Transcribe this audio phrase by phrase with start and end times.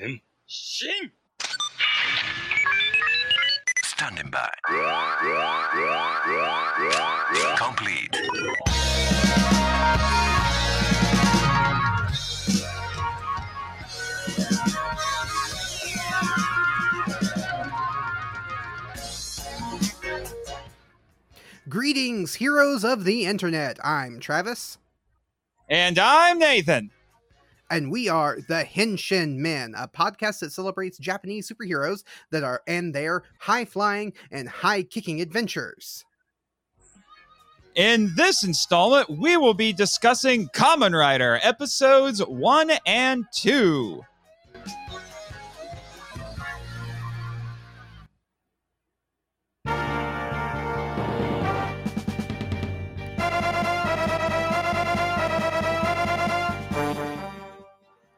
[0.00, 1.12] 変身
[3.84, 4.48] Standing by.
[7.58, 8.16] Complete.
[21.68, 23.78] Greetings, heroes of the internet.
[23.84, 24.78] I'm Travis,
[25.68, 26.90] And I'm Nathan.
[27.70, 32.92] And we are the Henshin Men, a podcast that celebrates Japanese superheroes that are and
[32.92, 36.04] their high flying and high kicking adventures.
[37.76, 44.02] In this installment, we will be discussing Kamen Rider episodes 1 and 2.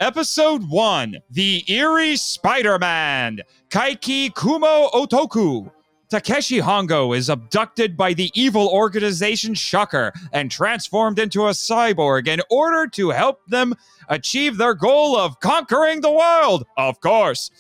[0.02, 3.38] Episode 1 The Eerie Spider Man
[3.70, 5.70] Kaiki Kumo Otoko.
[6.10, 12.40] Takeshi Hongo is abducted by the evil organization Shocker and transformed into a cyborg in
[12.50, 13.76] order to help them
[14.08, 17.52] achieve their goal of conquering the world, of course.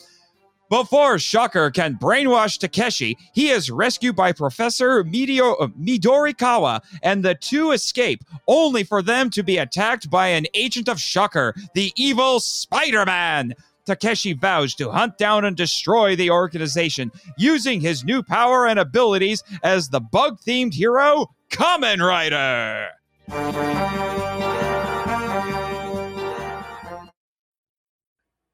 [0.72, 7.34] Before Shocker can brainwash Takeshi, he is rescued by Professor Midio- uh, Midorikawa, and the
[7.34, 12.40] two escape, only for them to be attacked by an agent of Shocker, the evil
[12.40, 13.52] Spider Man.
[13.84, 19.44] Takeshi vows to hunt down and destroy the organization using his new power and abilities
[19.62, 22.88] as the bug themed hero, Kamen Rider.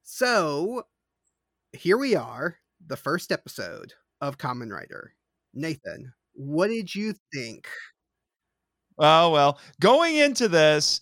[0.02, 0.87] So,
[1.72, 5.14] here we are, the first episode of Kamen Rider.
[5.54, 7.68] Nathan, what did you think?
[8.98, 11.00] Oh, well, going into this,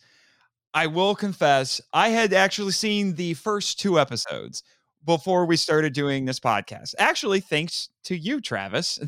[0.75, 4.62] I will confess, I had actually seen the first two episodes
[5.05, 6.94] before we started doing this podcast.
[6.98, 8.98] Actually, thanks to you, Travis,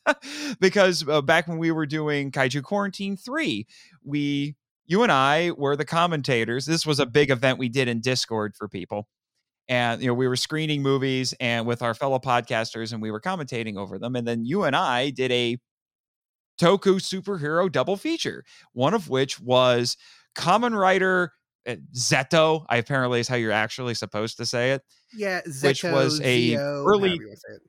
[0.60, 3.66] because uh, back when we were doing Kaiju Quarantine 3,
[4.04, 4.54] we,
[4.86, 6.66] you and I were the commentators.
[6.66, 9.08] This was a big event we did in Discord for people.
[9.68, 13.20] And you know, we were screening movies and with our fellow podcasters, and we were
[13.20, 14.14] commentating over them.
[14.16, 15.58] And then you and I did a
[16.60, 19.96] Toku superhero double feature, one of which was
[20.36, 21.32] Kamen Rider
[21.66, 22.64] uh, Zeto.
[22.68, 24.82] I apparently is how you're actually supposed to say it.
[25.16, 27.62] Yeah, Which was a Zeo, early- however you wanna say it.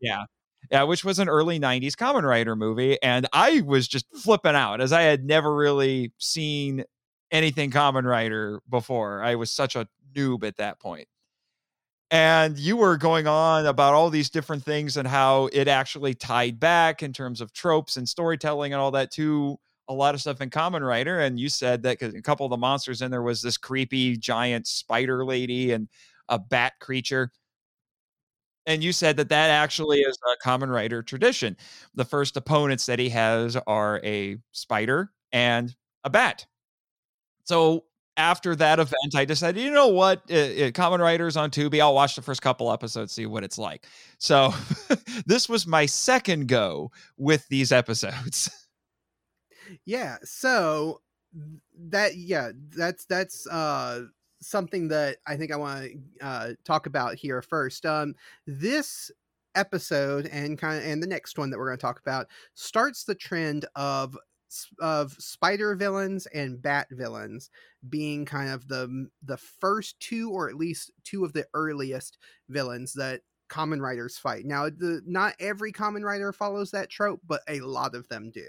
[0.00, 0.24] Yeah.
[0.70, 3.00] Yeah, which was an early 90s Kamen Rider movie.
[3.02, 6.84] And I was just flipping out as I had never really seen
[7.30, 9.22] anything Kamen Rider before.
[9.22, 11.06] I was such a noob at that point.
[12.14, 16.60] And you were going on about all these different things and how it actually tied
[16.60, 19.58] back in terms of tropes and storytelling and all that to
[19.88, 21.18] a lot of stuff in Kamen Rider.
[21.18, 24.68] And you said that a couple of the monsters in there was this creepy giant
[24.68, 25.88] spider lady and
[26.28, 27.32] a bat creature.
[28.64, 31.56] And you said that that actually is a Kamen Rider tradition.
[31.96, 36.46] The first opponents that he has are a spider and a bat.
[37.42, 37.86] So
[38.16, 41.80] after that event, I decided, you know what, uh, uh, Kamen Riders on Tubi.
[41.80, 43.86] I'll watch the first couple episodes, see what it's like.
[44.18, 44.52] So
[45.26, 48.50] this was my second go with these episodes.
[49.86, 51.00] Yeah, so
[51.88, 54.02] that yeah, that's that's uh
[54.40, 57.86] something that I think I want to uh talk about here first.
[57.86, 58.14] Um
[58.46, 59.10] this
[59.54, 63.04] episode and kind of and the next one that we're going to talk about starts
[63.04, 64.16] the trend of
[64.80, 67.50] of spider villains and bat villains
[67.88, 72.92] being kind of the the first two or at least two of the earliest villains
[72.94, 74.44] that Kamen Riders fight.
[74.44, 78.48] Now, the not every Kamen Rider follows that trope, but a lot of them do.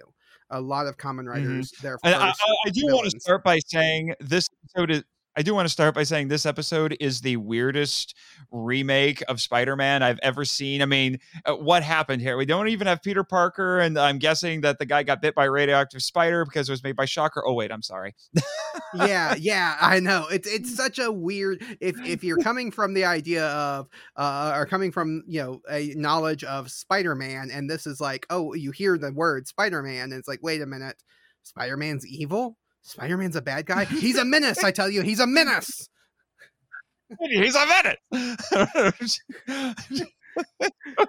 [0.49, 1.27] A lot of Kamen mm-hmm.
[1.29, 5.03] riders, their And I, I, I do want to start by saying this episode is.
[5.37, 8.15] I do want to start by saying this episode is the weirdest
[8.51, 10.81] remake of Spider-Man I've ever seen.
[10.81, 12.37] I mean, uh, what happened here?
[12.37, 15.43] We don't even have Peter Parker, and I'm guessing that the guy got bit by
[15.45, 17.43] radioactive spider because it was made by Shocker.
[17.45, 18.15] Oh wait, I'm sorry.
[18.93, 20.25] yeah, yeah, I know.
[20.31, 24.65] It's it's such a weird if if you're coming from the idea of uh or
[24.65, 28.97] coming from, you know, a knowledge of Spider-Man and this is like, oh, you hear
[28.97, 31.03] the word Spider-Man and it's like, wait a minute.
[31.43, 32.57] Spider-Man's evil?
[32.85, 33.85] Spider-Man's a bad guy?
[33.85, 35.01] He's a menace, I tell you.
[35.01, 35.89] He's a menace.
[37.19, 37.99] He's a minute.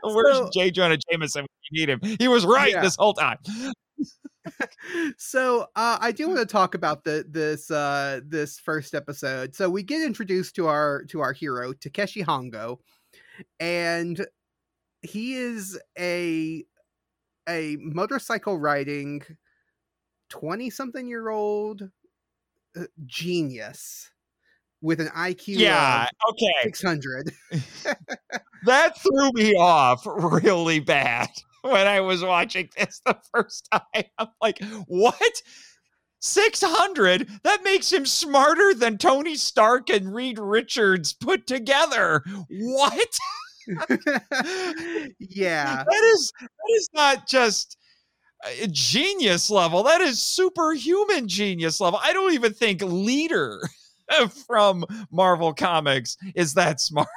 [0.02, 0.70] Where's So- J.
[0.70, 2.00] Jonah Jameson when you need him?
[2.18, 2.80] He was right Yeah.
[2.82, 3.38] this whole time.
[5.18, 9.54] so uh, I do want to talk about the this uh, this first episode.
[9.54, 12.78] So we get introduced to our to our hero Takeshi Hongo,
[13.58, 14.24] and
[15.02, 16.64] he is a
[17.48, 19.22] a motorcycle riding
[20.28, 21.90] twenty something year old
[22.78, 24.10] uh, genius
[24.82, 26.52] with an IQ Yeah, of okay.
[26.64, 27.32] 600.
[28.64, 31.28] That threw me off really bad
[31.62, 34.04] when I was watching this the first time.
[34.18, 35.42] I'm like, what?
[36.18, 37.28] 600?
[37.44, 42.24] That makes him smarter than Tony Stark and Reed Richards put together.
[42.48, 43.08] What?
[45.20, 45.84] yeah.
[45.88, 47.76] That is that is not just
[48.70, 49.82] genius level.
[49.82, 52.00] That is superhuman genius level.
[52.02, 53.60] I don't even think leader
[54.46, 57.08] from Marvel Comics is that smart.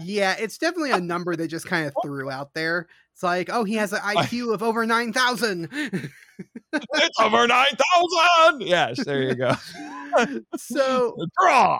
[0.00, 2.88] yeah, it's definitely a number they just kind of threw out there.
[3.12, 5.68] It's like, oh, he has an IQ of over 9,000.
[6.72, 8.62] it's over 9,000.
[8.62, 9.52] Yes, there you go.
[10.56, 11.78] so, Draw.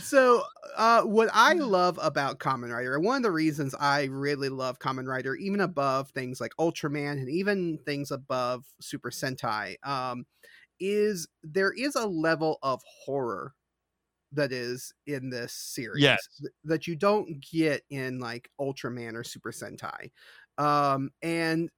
[0.00, 0.42] So
[0.76, 4.78] uh, what I love about Kamen Rider, and one of the reasons I really love
[4.78, 10.24] Kamen Rider, even above things like Ultraman and even things above Super Sentai, um,
[10.80, 13.54] is there is a level of horror
[14.32, 16.26] that is in this series Yes.
[16.40, 20.10] th- that you don't get in like Ultraman or Super Sentai.
[20.58, 21.70] Um, and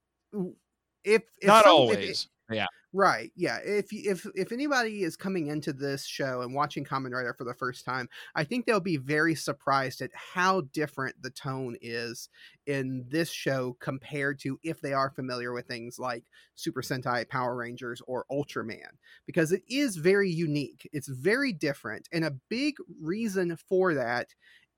[1.04, 2.28] if, if Not some- always.
[2.50, 2.66] Yeah.
[2.92, 3.30] Right.
[3.36, 3.58] Yeah.
[3.64, 7.54] If if if anybody is coming into this show and watching Kamen Rider for the
[7.54, 12.28] first time, I think they'll be very surprised at how different the tone is
[12.66, 17.54] in this show compared to if they are familiar with things like Super Sentai, Power
[17.56, 18.96] Rangers, or Ultraman,
[19.26, 20.88] because it is very unique.
[20.92, 24.28] It's very different, and a big reason for that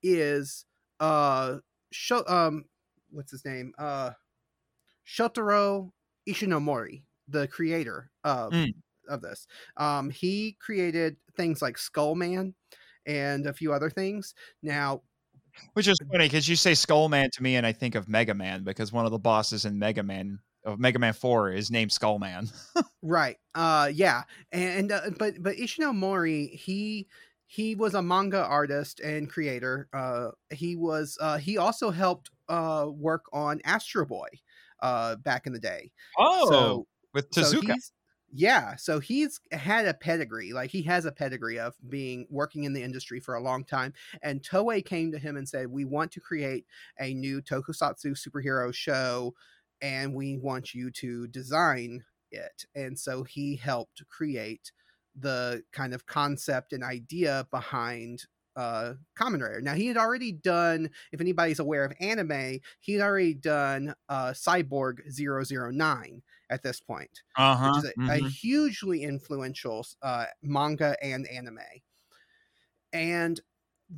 [0.03, 0.65] is
[0.99, 1.59] uh,
[1.93, 2.65] Sho- um,
[3.11, 3.75] what's his name?
[3.79, 4.13] Uh,
[5.07, 5.93] Shotaro
[6.29, 8.75] Ishinomori, the creator of Mm.
[9.09, 9.47] of this.
[9.77, 12.55] Um, he created things like Skull Man
[13.07, 14.35] and a few other things.
[14.63, 15.03] Now,
[15.73, 18.35] Which is funny because you say Skull Man to me and I think of Mega
[18.35, 21.93] Man because one of the bosses in Mega Man of Mega Man 4 is named
[21.93, 22.49] Skull Man.
[23.03, 23.37] right?
[23.55, 24.23] Uh, yeah,
[24.53, 27.09] and uh, but but Ishinomori he
[27.47, 29.89] he was a manga artist and creator.
[29.93, 34.29] Uh, he was uh, he also helped uh, work on Astro Boy
[34.83, 35.91] uh, back in the day.
[36.19, 37.73] Oh, so with so Tezuka.
[37.75, 37.93] he's
[38.31, 42.73] yeah so he's had a pedigree like he has a pedigree of being working in
[42.75, 46.13] the industry for a long time and toei came to him and said we want
[46.13, 46.67] to create
[47.01, 49.35] a new tokusatsu superhero show
[49.81, 54.73] and we want you to design it and so he helped create
[55.19, 58.27] the kind of concept and idea behind
[58.57, 59.61] uh Kamen Rider.
[59.61, 64.33] Now he had already done, if anybody's aware of anime, he had already done uh
[64.33, 67.63] Cyborg 009 at this point uh-huh.
[67.63, 68.39] which is a, a mhm.
[68.41, 71.59] hugely influential uh, manga and anime.
[72.93, 73.41] And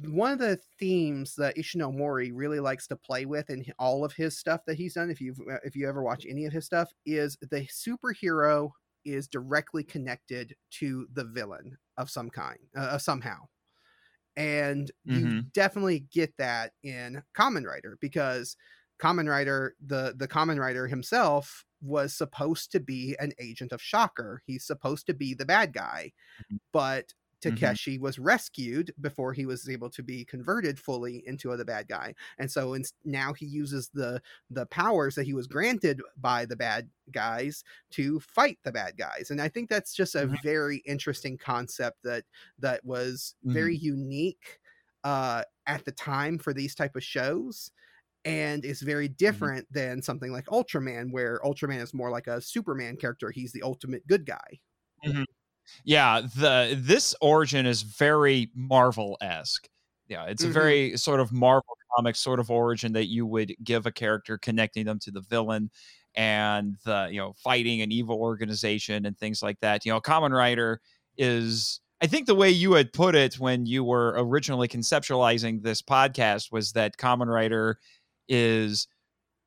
[0.05, 4.39] one of the themes that Ishinomori really likes to play with in all of his
[4.39, 6.93] stuff that he's done, if you have if you ever watch any of his stuff,
[7.05, 8.71] is the superhero
[9.05, 13.47] is directly connected to the villain of some kind, uh, somehow.
[14.37, 15.51] And you Mhm.
[15.53, 18.57] definitely get that in Kamen Rider because
[19.01, 24.43] Kamen Rider, the the Kamen Rider himself was supposed to be an agent of Shocker.
[24.47, 26.59] He's supposed to be the bad guy, Mhm.
[26.73, 27.15] but
[27.47, 27.77] Mhm.
[27.77, 32.15] Takeshi was rescued before he was able to be converted fully into the bad guy,
[32.39, 36.57] and so ins- now he uses the the powers that he was granted by the
[36.57, 39.31] bad guys to fight the bad guys.
[39.31, 40.37] And I think that's just a Mhm.
[40.43, 42.27] very interesting concept that
[42.59, 44.61] that was very unique
[45.05, 47.73] uh, at the time for these type of shows
[48.25, 52.97] and is very different than something like Ultraman, where Ultraman is more like a Superman
[52.97, 53.31] character.
[53.31, 54.61] He's the ultimate good guy.
[55.85, 59.69] Yeah, the this origin is very Marvel esque.
[60.09, 60.49] Yeah, it's Mhm.
[60.49, 64.39] a very sort of Marvel comic sort of origin that you would give a character
[64.39, 65.71] connecting them to the villain
[66.17, 69.85] and the you know fighting an evil organization and things like that.
[69.87, 70.81] You know, Kamen Rider
[71.17, 75.83] is I think the way you had put it when you were originally conceptualizing this
[75.83, 77.79] podcast was that Kamen Rider
[78.31, 78.89] is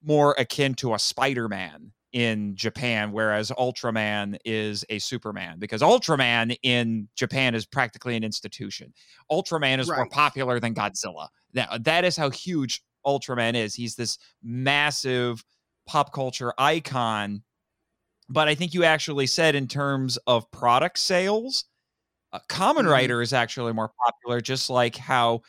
[0.04, 7.08] more akin to a Spider-Man in Japan, whereas Ultraman is a Superman because Ultraman in
[7.16, 8.94] Japan is practically an institution.
[9.32, 11.30] Ultraman is more popular than Godzilla.
[11.54, 13.74] Now, that is how huge Ultraman is.
[13.74, 15.44] He's this massive
[15.88, 17.42] pop culture icon.
[18.30, 21.66] But I think you actually said in terms of product sales,
[22.32, 22.92] uh, Kamen Mhm.
[22.92, 25.42] Rider is actually more popular, just like how,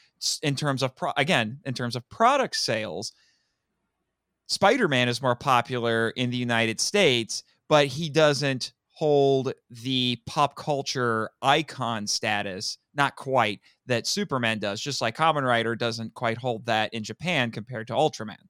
[0.43, 3.13] in terms of, pro- again, in terms of product sales,
[4.49, 10.55] Spider Man is more popular in the United States, but he doesn't hold the pop
[10.57, 16.67] culture icon status, not quite, that Superman does, just like Kamen Rider doesn't quite hold
[16.67, 18.47] that in Japan compared to Ultraman.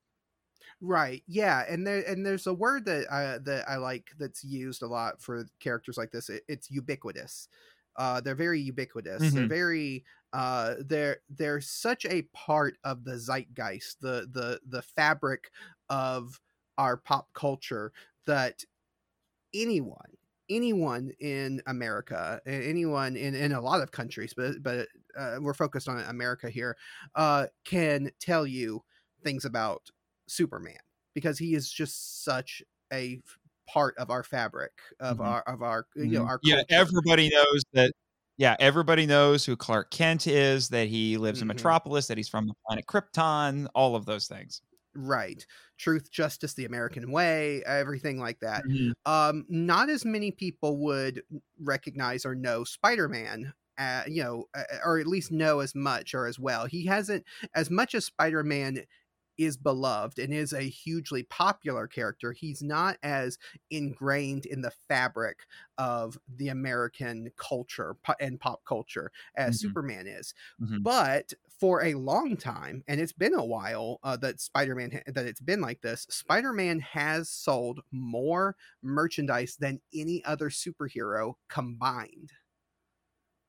[0.80, 1.22] Right.
[1.26, 4.86] Yeah, and there and there's a word that I that I like that's used a
[4.86, 6.28] lot for characters like this.
[6.28, 7.48] It, it's ubiquitous.
[7.96, 9.30] Uh, they're very ubiquitous.
[9.32, 9.48] They're Mhm.
[9.48, 15.50] very uh, they're they're such a part of the zeitgeist, the the the fabric
[15.88, 16.40] of
[16.78, 17.92] our pop culture
[18.26, 18.64] that
[19.54, 20.16] anyone
[20.50, 24.88] anyone in America, anyone in, in a lot of countries, but but
[25.18, 26.76] uh, we're focused on America here,
[27.14, 28.82] uh, can tell you
[29.22, 29.90] things about
[30.28, 30.76] Superman
[31.14, 32.62] because he is just such
[32.92, 33.20] a
[33.68, 35.22] part of our fabric of Mhm.
[35.22, 36.28] our of our you know Mhm.
[36.28, 36.66] our yeah, culture.
[36.70, 37.92] everybody knows that.
[38.36, 41.48] Yeah, everybody knows who Clark Kent is, that he lives in Mhm.
[41.48, 44.60] Metropolis, that he's from the planet Krypton, all of those things.
[44.94, 45.46] Right
[45.78, 48.94] truth justice the american way everything like that Mhm.
[49.06, 51.22] um not as many people would
[51.60, 56.26] recognize or know spider-man uh, you know uh, or at least know as much or
[56.26, 57.24] as well he hasn't
[57.54, 58.84] as much as spider-man
[59.38, 63.38] is beloved and is a hugely popular character he's not as
[63.70, 65.46] ingrained in the fabric
[65.78, 69.58] of the american culture and pop culture as Mhm.
[69.58, 70.84] superman is Mhm.
[70.84, 75.26] but for a long time and it's been a while uh, that spider-man ha- that
[75.26, 82.32] it's been like this spider-man has sold more merchandise than any other superhero combined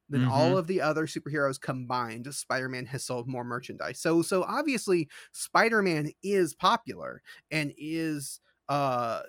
[0.10, 4.00] than all of the other superheroes combined spider-man has sold more merchandise.
[4.00, 7.22] So so obviously spider-man is popular
[7.52, 9.22] and is uh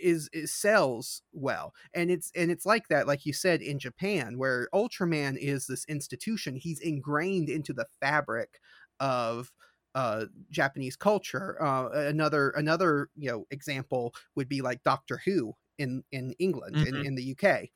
[0.00, 1.74] is, is sells well.
[1.92, 5.84] And it's and it's like that like you said in japan where ultraman is this
[5.86, 8.60] institution he's ingrained into the fabric
[9.00, 9.52] of
[9.94, 11.62] uh japanese culture.
[11.62, 16.96] Uh another another you know example would be like doctor who in in england in,
[16.96, 17.04] Mhm.
[17.04, 17.68] in the uk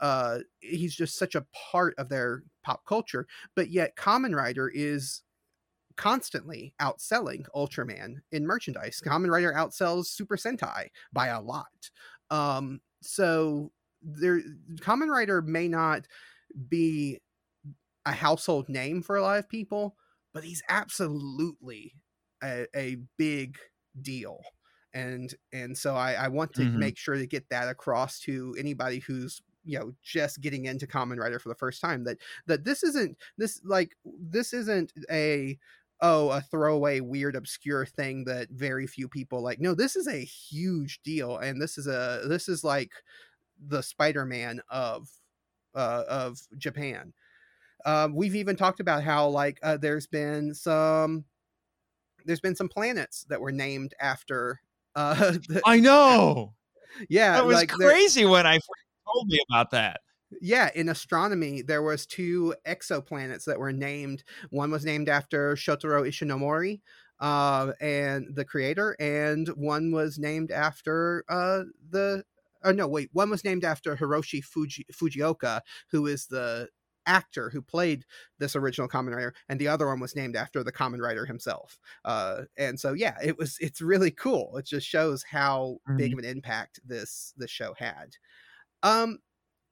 [0.00, 5.22] uh he's just such a part of their pop culture but yet Kamen Rider is
[5.96, 9.02] constantly outselling ultraman in merchandise.
[9.04, 11.90] Kamen Rider outsells super sentai by a lot.
[12.30, 14.40] Um so there
[14.76, 16.06] Kamen Rider may not
[16.68, 17.20] be
[18.06, 19.96] a household name for a lot of people
[20.32, 21.94] but he's absolutely
[22.42, 23.58] a, a big
[24.00, 24.40] deal.
[24.94, 26.72] And and so i i want to Mhm.
[26.74, 31.18] make sure to get that across to anybody who's you know just getting into Kamen
[31.18, 35.58] Rider for the first time that that this isn't this like this isn't a
[36.00, 40.24] oh a throwaway weird obscure thing that very few people like no this is a
[40.24, 42.90] huge deal and this is a this is like
[43.68, 45.10] the spider-man of
[45.74, 47.12] uh of japan
[47.84, 51.24] um we've even talked about how like uh, there's been some
[52.24, 54.60] there's been some planets that were named after
[54.94, 55.14] uh
[55.48, 56.54] the- I know.
[57.08, 58.58] yeah That was like crazy when I
[59.12, 60.00] told me about that.
[60.40, 66.06] yeah in astronomy there was two exoplanets that were named one was named after shotaro
[66.06, 66.80] ishinomori
[67.20, 72.24] uh, and the creator and one was named after uh, the
[72.64, 76.68] oh no wait one was named after hiroshi Fuji, fujioka who is the
[77.06, 78.04] actor who played
[78.38, 81.78] this original Kamen Rider and the other one was named after the Kamen Rider himself
[82.04, 84.56] uh, and so yeah it was it's really cool.
[84.58, 88.10] It just shows how big of an impact this this show had
[88.82, 89.18] um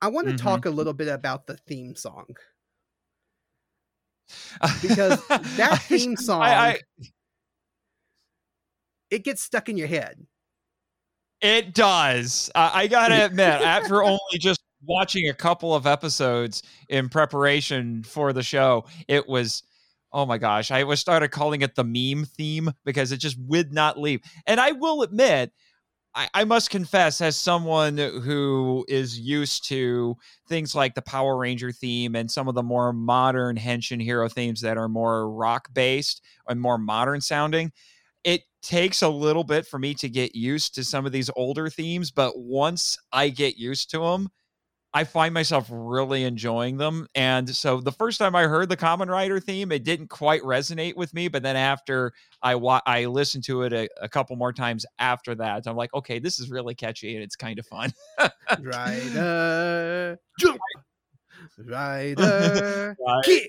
[0.01, 0.39] I want to Mhm.
[0.39, 2.27] talk a little bit about the theme song
[4.81, 5.23] because
[5.57, 6.79] that theme song I, I,
[9.11, 10.27] it gets stuck in your head.
[11.41, 12.51] It does.
[12.55, 18.33] I, I gotta admit, after only just watching a couple of episodes in preparation for
[18.33, 19.63] the show, it was
[20.13, 23.75] oh my gosh, I was started calling it the meme theme because it just would
[23.75, 24.21] not leave.
[24.47, 25.53] And I will admit,
[26.35, 30.17] I, must confess, as someone who is used to
[30.49, 34.61] things like the Power Ranger theme and some of the more modern Henshin hero themes
[34.63, 37.71] that are more rock based and more modern sounding,
[38.25, 41.71] it takes a little bit for me to get used to some of these older
[41.71, 42.11] themes.
[42.11, 44.29] But once I get used to them,
[44.95, 47.07] I find myself really enjoying them.
[47.15, 50.97] And so the first time I heard the Kamen Rider theme, it didn't quite resonate
[50.97, 51.29] with me.
[51.29, 55.35] But then after I wa- I listened to it a, a couple more times after
[55.37, 57.93] that, I'm like, okay, this is really catchy and it's kind of fun.
[58.61, 60.59] Rider, jump.
[61.59, 63.25] Rider, Right.
[63.25, 63.49] kick.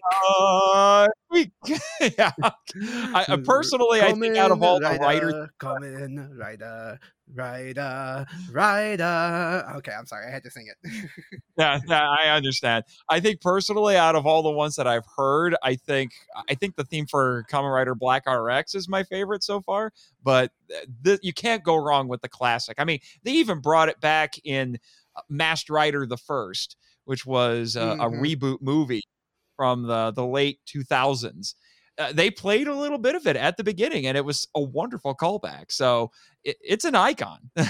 [2.18, 2.32] Yeah.
[2.40, 7.00] I, I personally, I think out of all the writers, Kamen Rider,
[7.34, 9.66] Rider, Rider.
[9.78, 11.10] Okay, I'm sorry, I had to sing it.
[11.58, 12.86] yeah, yeah, I understand.
[13.10, 16.12] I think personally, out of all the ones that I've heard, I think
[16.50, 19.92] I think the theme for Kamen Rider Black RX is my favorite so far.
[20.24, 20.52] But
[21.04, 22.76] th- you can't go wrong with the classic.
[22.80, 24.80] I mean, they even brought it back in
[25.16, 26.78] uh, Masked Rider the First,
[27.10, 28.00] which was a, Mhm.
[28.00, 29.04] a reboot movie
[29.58, 31.56] from the the late 2000s.
[31.98, 34.62] Uh, they played a little bit of it at the beginning, and it was a
[34.62, 35.72] wonderful callback.
[35.72, 36.12] So
[36.44, 37.52] it, it's an icon.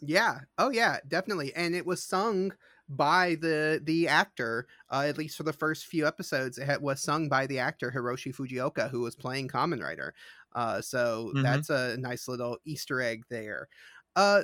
[0.00, 0.40] yeah.
[0.58, 1.54] Oh yeah, definitely.
[1.54, 2.52] And it was sung
[2.88, 4.66] by the the actor.
[4.90, 7.90] Uh, at least for the first few episodes, it had, was sung by the actor
[7.94, 10.14] Hiroshi Fujioka, who was playing Kamen Rider.
[10.54, 11.40] Uh, so Mhm.
[11.42, 13.68] that's a nice little Easter egg there.
[14.16, 14.42] Uh,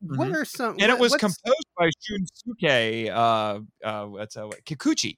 [0.00, 0.34] what Mhm.
[0.34, 0.76] are some?
[0.78, 5.16] and it was composed by Shunsuke uh, uh, what's uh, Kikuchi,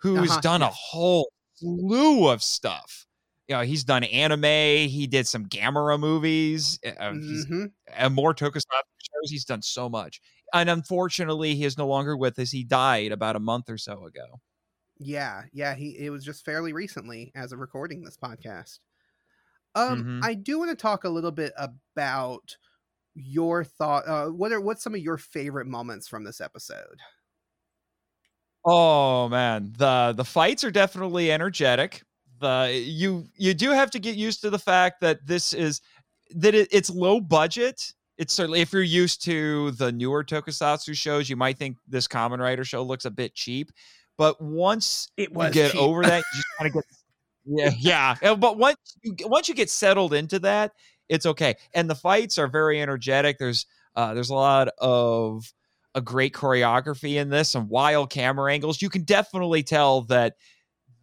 [0.00, 3.06] who's Uh-huh, done a whole slew of stuff.
[3.48, 4.88] You know, he's done anime.
[4.88, 6.78] He did some Gamera movies.
[6.84, 7.72] Uh, he's Mhm.
[7.88, 9.30] and more tokusatsu shows.
[9.30, 10.20] He's done so much,
[10.54, 12.50] and unfortunately, he is no longer with us.
[12.50, 14.40] He died about a month or so ago.
[14.98, 18.78] Yeah, yeah, he it was just fairly recently as of recording this podcast.
[19.74, 20.24] Um, Mhm.
[20.24, 22.56] I do want to talk a little bit about
[23.14, 24.06] your thought.
[24.06, 27.00] Uh, what are what's some of your favorite moments from this episode?
[28.64, 32.02] Oh man, the the fights are definitely energetic.
[32.40, 35.80] The you you do have to get used to the fact that this is
[36.34, 37.92] that it, it's low budget.
[38.18, 42.38] It's certainly if you're used to the newer tokusatsu shows, you might think this Kamen
[42.38, 43.72] Rider show looks a bit cheap.
[44.16, 46.84] But once It you get over that, you just kind of get
[47.44, 48.34] yeah yeah.
[48.34, 50.72] But once you once you get settled into that,
[51.08, 51.56] it's okay.
[51.74, 53.38] And the fights are very energetic.
[53.38, 55.52] There's uh, there's a lot of
[55.94, 58.80] a great choreography in this some wild camera angles.
[58.80, 60.34] You can definitely tell that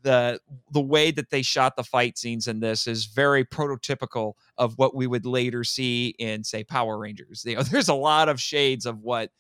[0.02, 0.40] the
[0.72, 4.96] the way that they shot the fight scenes in this is very prototypical of what
[4.96, 7.44] we would later see in say Power Rangers.
[7.46, 9.32] You know, there's a lot of shades of what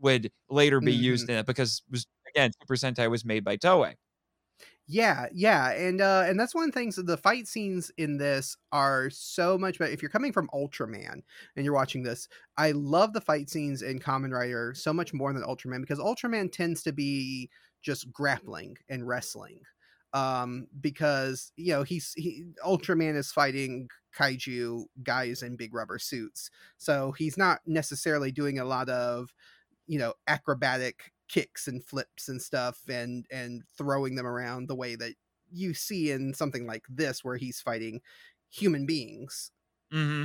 [0.00, 3.56] would later be used in it because it was again Super Sentai was made by
[3.56, 3.94] Toei.
[4.88, 8.56] Yeah, yeah, and uh and that's one of the things the fight scenes in this
[8.70, 9.90] are so much better.
[9.92, 11.22] If you're coming from Ultraman
[11.56, 15.32] and you're watching this, I love the fight scenes in Kamen Rider so much more
[15.32, 17.50] than Ultraman because Ultraman tends to be
[17.82, 19.60] just grappling and wrestling.
[20.12, 26.48] Um because you know he's he Ultraman is fighting kaiju guys in big rubber suits.
[26.78, 29.30] So he's not necessarily doing a lot of
[29.86, 34.96] you know acrobatic kicks and flips and stuff and and throwing them around the way
[34.96, 35.14] that
[35.50, 38.00] you see in something like this where he's fighting
[38.50, 39.52] human beings
[39.92, 40.24] hmm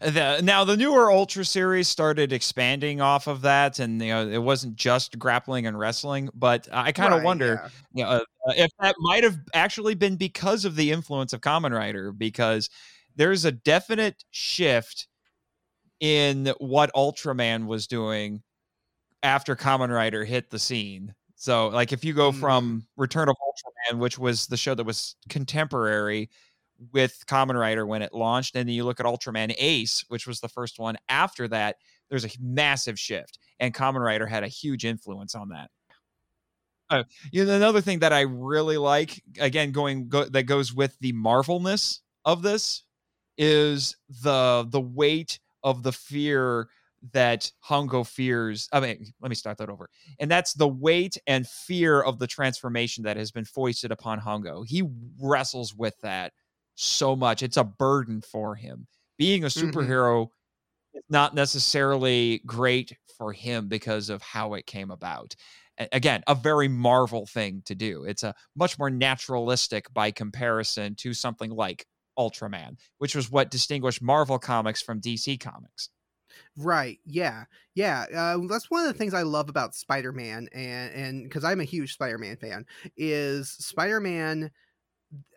[0.00, 4.38] The, now the newer Ultra series started expanding off of that, and you know it
[4.38, 6.30] wasn't just grappling and wrestling.
[6.34, 7.68] But I kind of Right, wonder, yeah.
[7.92, 11.72] you know, uh, if that might have actually been because of the influence of Kamen
[11.76, 12.70] Rider, because
[13.16, 15.08] there's a definite shift
[16.00, 18.42] in what Ultraman was doing
[19.22, 21.14] after Kamen Rider hit the scene.
[21.36, 22.40] So, like, if you go Mhm.
[22.40, 26.30] from Return of Ultraman, which was the show that was contemporary
[26.92, 30.40] with Kamen Rider when it launched, and then you look at Ultraman Ace, which was
[30.40, 31.76] the first one after that,
[32.10, 35.70] there's a massive shift, and Kamen Rider had a huge influence on that.
[36.90, 40.98] Uh, you know, another thing that I really like, again, going go, that goes with
[41.00, 42.84] the marvelness of this,
[43.38, 46.68] is the the weight of the fear
[47.12, 48.68] that Hongo fears.
[48.72, 49.88] I mean, let me start that over.
[50.20, 54.64] And that's the weight and fear of the transformation that has been foisted upon Hongo.
[54.66, 54.88] He
[55.20, 56.32] wrestles with that
[56.76, 57.42] so much.
[57.42, 58.86] It's a burden for him.
[59.18, 59.72] Being a Mhm.
[59.72, 60.28] superhero
[60.94, 65.34] is not necessarily great for him because of how it came about.
[65.90, 68.04] Again, a very Marvel thing to do.
[68.04, 71.86] It's a much more naturalistic by comparison to something like
[72.18, 75.88] Ultraman, which was what distinguished Marvel comics from DC comics.
[76.56, 81.24] Right yeah yeah uh, that's one of the things i love about spider-man and and
[81.24, 82.64] because i'm a huge spider-man fan
[82.96, 84.50] is spider-man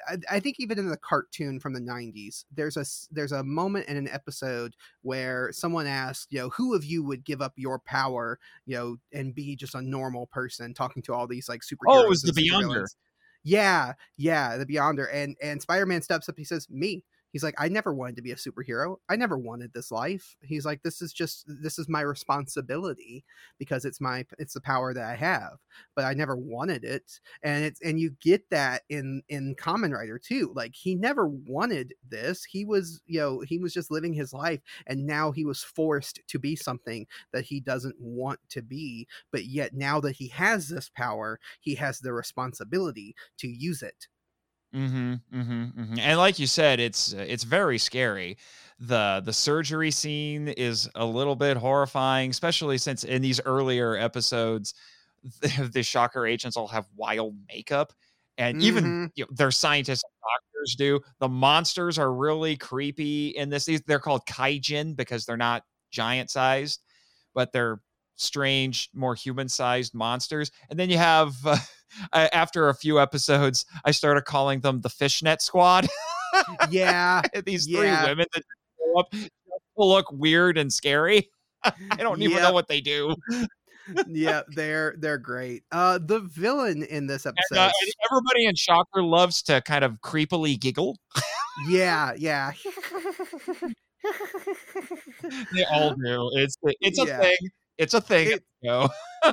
[0.07, 3.87] I, I think even in the cartoon from the 90s there's a there's a moment
[3.87, 7.79] in an episode where someone asks you know who of you would give up your
[7.79, 11.75] power you know and be just a normal person talking to all these like superheroes
[11.87, 12.85] Oh, it was the Beyonder.
[13.43, 17.03] yeah yeah the beyonder and and spider-man steps up he says me
[17.35, 18.95] he's like i never wanted to be a superhero.
[19.09, 20.37] I never wanted this life.
[20.41, 23.25] He's like this is just this is my responsibility
[23.59, 25.57] because it's my it's the power that i have
[25.97, 27.19] but i never wanted it.
[27.43, 31.93] And it's and you get that in in Kamen Rider too like he never wanted
[32.09, 32.45] this.
[32.45, 36.21] He was you know he was just living his life and now he was forced
[36.29, 40.69] to be something that he doesn't want to be but yet now that he has
[40.69, 44.07] this power he has the responsibility to use it
[44.75, 45.99] Mm-hmm, mm-hmm, mm-hmm.
[45.99, 48.37] And like you said, it's uh, it's very scary.
[48.79, 54.73] the The surgery scene is a little bit horrifying, especially since in these earlier episodes,
[55.41, 57.93] the, the Shocker agents all have wild makeup,
[58.37, 59.11] and even Mhm.
[59.15, 60.99] you know, their scientists and doctors do.
[61.19, 63.65] The monsters are really creepy in this.
[63.87, 66.81] They're called kaijin because they're not giant sized,
[67.33, 67.79] but they're
[68.15, 70.51] strange, more human sized monsters.
[70.69, 71.57] And then you have, uh,
[72.33, 75.87] after a few episodes, I started calling them the Fishnet Squad.
[76.69, 78.01] yeah These Yeah.
[78.01, 78.43] three women that
[78.79, 79.13] show up
[79.77, 81.29] look weird and scary.
[81.63, 82.41] I don't even Yep.
[82.43, 83.15] know what they do.
[84.07, 85.63] yeah, they're they're great.
[85.71, 89.83] Uh, the villain in this episode, And, uh, and everybody in Shocker loves to kind
[89.83, 90.97] of creepily giggle.
[91.67, 92.51] yeah, yeah,
[95.53, 96.29] They all do.
[96.33, 97.19] It's it's a Yeah.
[97.21, 97.37] thing.
[97.77, 98.31] It's a thing.
[98.31, 98.89] It- you know?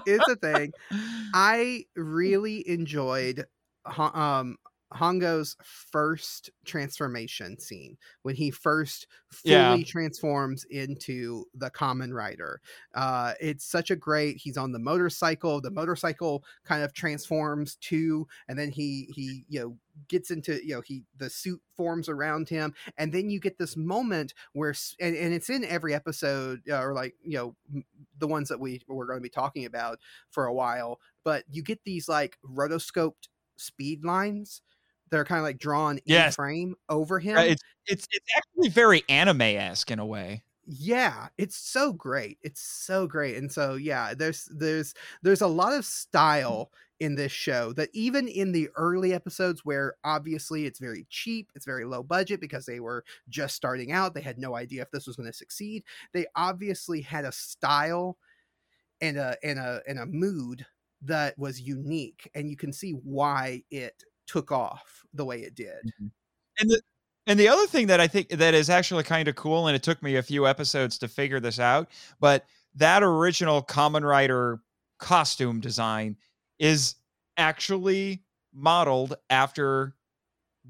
[0.07, 0.73] it's a thing.
[1.35, 3.47] I really enjoyed
[3.99, 4.57] um
[4.95, 9.85] Hongo's first transformation scene when he first fully Yeah.
[9.85, 12.61] transforms into the Kamen Rider.
[12.95, 18.27] Uh it's such a great he's on the motorcycle, the motorcycle kind of transforms too
[18.49, 19.79] and then he he you know
[20.09, 23.77] gets into you know he the suit forms around him and then you get this
[23.77, 27.57] moment where and, and it's in every episode uh, or like you know
[28.19, 29.99] the ones that we we're going to be talking about
[30.31, 34.63] for a while but you get these like rotoscoped speed lines
[35.13, 37.35] that are kind of like drawn in frame over uh, him.
[37.37, 40.43] Right, It's it's it's actually very anime esque in a way.
[40.67, 45.73] yeah it's so great it's so great and so yeah there's there's there's a lot
[45.73, 45.85] of mm.
[45.85, 46.71] style
[47.01, 51.67] in this show that even in the early episodes where obviously it's very cheap it's
[51.67, 55.07] very low budget because they were just starting out they had no idea if this
[55.07, 55.83] was going to succeed
[56.15, 58.17] they obviously had a style
[59.01, 60.65] and a and a and a mood
[61.03, 65.83] that was unique and you can see why it took off the way it did
[66.59, 66.81] And the
[67.27, 69.83] and the other thing that I think that is actually kind of cool, and it
[69.85, 71.89] took me a few episodes to figure this out,
[72.21, 74.61] but that original Kamen Rider
[74.99, 76.17] costume design
[76.59, 76.97] is
[77.37, 79.95] actually modeled after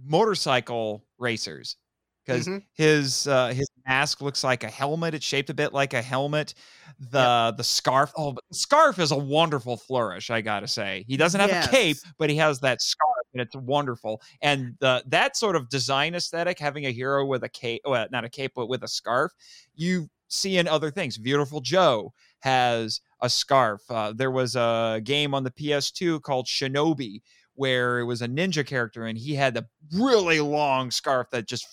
[0.04, 1.76] motorcycle racers
[2.24, 2.62] because Mhm.
[2.74, 5.14] his uh, his mask looks like a helmet.
[5.14, 6.54] It's shaped a bit like a helmet.
[6.98, 8.12] The the scarf.
[8.16, 10.30] Oh, but the scarf is a wonderful flourish.
[10.30, 13.56] I gotta say, he doesn't have a cape, but he has that scarf, and it's
[13.56, 14.20] wonderful.
[14.40, 18.24] And the that sort of design aesthetic, having a hero with a cape, well, not
[18.24, 19.32] a cape, but with a scarf,
[19.74, 21.18] you see in other things.
[21.18, 23.82] Beautiful Joe has a scarf.
[23.90, 27.20] Uh, there was a game on the PS2 called Shinobi
[27.54, 31.66] where it was a ninja character and he had a really long scarf that just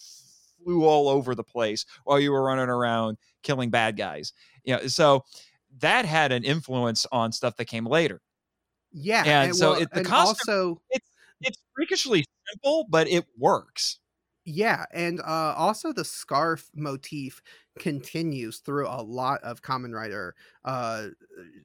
[0.61, 4.33] flew all over the place while you were running around killing bad guys.
[4.65, 5.23] You know, so
[5.79, 8.19] that had an influence on stuff that came later.
[8.91, 11.09] yeah And so it- the costume- also It's
[11.75, 13.99] freakishly simple, but it works.
[14.45, 17.41] Yeah, and uh, also the scarf motif
[17.79, 21.07] continues through a lot of Kamen Rider uh,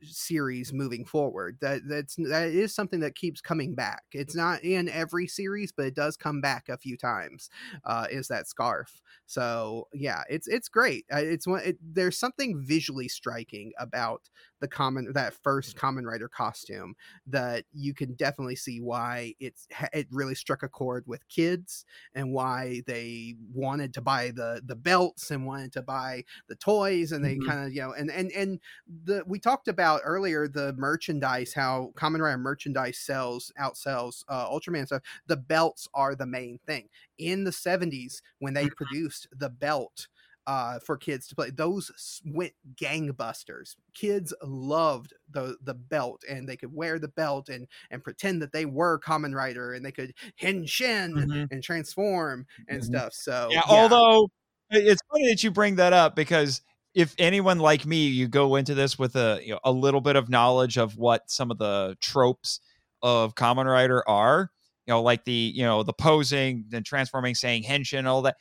[0.02, 1.58] series moving forward.
[1.60, 4.04] That that's that is something that keeps coming back.
[4.12, 7.50] It's not in every series, but it does come back a few times.
[7.84, 9.02] Uh, is that scarf?
[9.26, 11.04] So yeah, it's it's great.
[11.12, 11.62] Uh, it's one.
[11.64, 16.94] It, there's something visually striking about the Kamen that first Kamen Rider costume
[17.26, 22.32] that you can definitely see why it's it really struck a chord with kids and
[22.32, 26.03] why they wanted to buy the the belts and wanted to buy
[26.48, 27.48] the toys and they Mhm.
[27.48, 28.60] kind of you know and and and
[29.04, 34.86] the we talked about earlier the merchandise how Kamen Rider merchandise sells outsells uh ultraman
[34.86, 36.88] stuff the belts are the main thing
[37.18, 40.08] in the 70s when they produced the belt
[40.46, 41.50] uh, for kids to play.
[41.50, 43.76] Those went gangbusters.
[43.94, 48.52] Kids loved the the belt, and they could wear the belt and and pretend that
[48.52, 51.48] they were Kamen Rider, and they could henshin Mhm.
[51.50, 52.84] and transform and Mhm.
[52.84, 53.14] stuff.
[53.14, 54.30] So yeah, although it-
[54.76, 56.60] it's funny that you bring that up because
[56.94, 60.16] if anyone like me, you go into this with a you know, a little bit
[60.16, 62.60] of knowledge of what some of the tropes
[63.02, 64.50] of Kamen Rider are,
[64.86, 68.36] you know, like the you know the posing, and transforming, saying henshin, all that.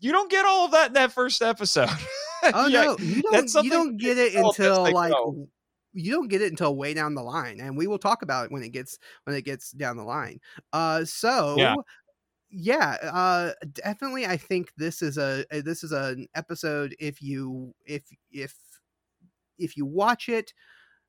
[0.00, 1.88] You don't get all of that in that first episode.
[2.54, 3.64] oh Yeah, no, you don't.
[3.64, 5.12] You don't get it until they like.
[5.12, 5.48] go.
[5.96, 8.50] You don't get it until way down the line, and we will talk about it
[8.50, 10.40] when it gets when it gets down the line.
[10.72, 11.76] Uh, so Yeah.
[12.56, 17.74] Yeah uh definitely i think this is a a- this is an episode if you
[17.84, 18.54] if if
[19.58, 20.54] if you watch it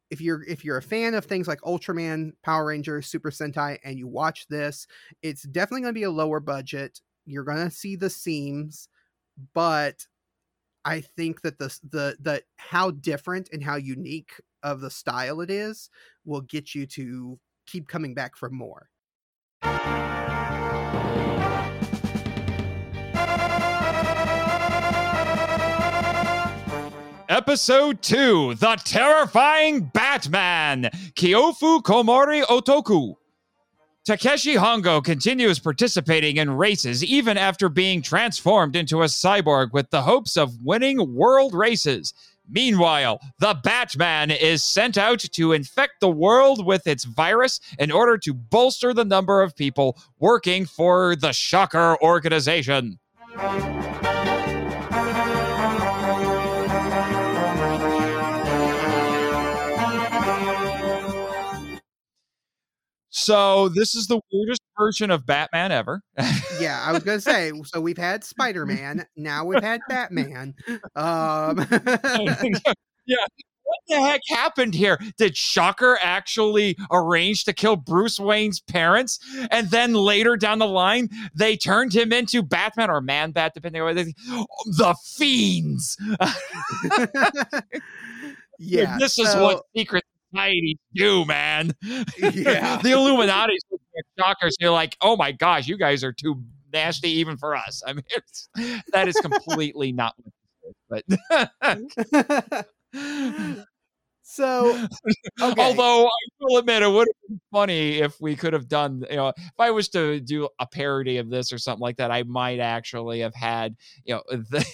[0.10, 4.00] if you're if you're a fan of things like ultraman power rangers super sentai and
[4.00, 4.88] you watch this
[5.22, 8.90] it's definitely going to be a lower budget you're going to see the seams
[9.54, 10.08] but
[10.84, 15.52] i think that the the the how different and how unique of the style it
[15.52, 15.92] is
[16.26, 18.90] will get you to keep coming back for more
[27.36, 30.84] Episode 2 The Terrifying Batman
[31.16, 33.16] Kyofu Komori Otoko.
[34.06, 40.02] Takeshi Hongo continues participating in races even after being transformed into a cyborg with the
[40.02, 42.14] hopes of winning world races.
[42.50, 48.18] Meanwhile, the Batman is sent out to infect the world with its virus in order
[48.20, 52.98] to bolster the number of people working for the Shocker organization.
[63.18, 66.02] So this is the weirdest version of Batman ever.
[66.60, 67.54] yeah, I was gonna say.
[67.64, 69.06] So we've had Spider Man.
[69.16, 70.54] Now we've had Batman.
[70.98, 71.66] Um,
[73.06, 73.16] yeah.
[73.64, 75.00] What the heck happened here?
[75.18, 79.18] Did Shocker actually arrange to kill Bruce Wayne's parents?
[79.50, 83.82] And then later down the line, they turned him into Batman or Man Bat, depending
[83.82, 84.14] on what they
[84.78, 85.98] The Fiends.
[88.60, 88.98] yeah.
[89.00, 90.04] This is what secret
[90.36, 91.74] societies do, man.
[91.82, 92.78] Yeah.
[92.84, 93.62] the Illuminati's
[94.20, 94.56] Shockers.
[94.60, 96.44] You're like, oh my gosh, you guys are too
[96.74, 97.82] nasty even for us.
[97.86, 98.04] I mean,
[98.92, 100.34] that is completely not what
[100.90, 101.18] this is,
[102.92, 103.66] but.
[104.28, 104.88] so
[105.42, 105.62] okay.
[105.62, 106.10] Although I
[106.40, 109.60] will admit it would have been funny if we could have done, you know, if
[109.60, 113.20] I was to do a parody of this or something like that, I might actually
[113.20, 114.66] have had, you know, the,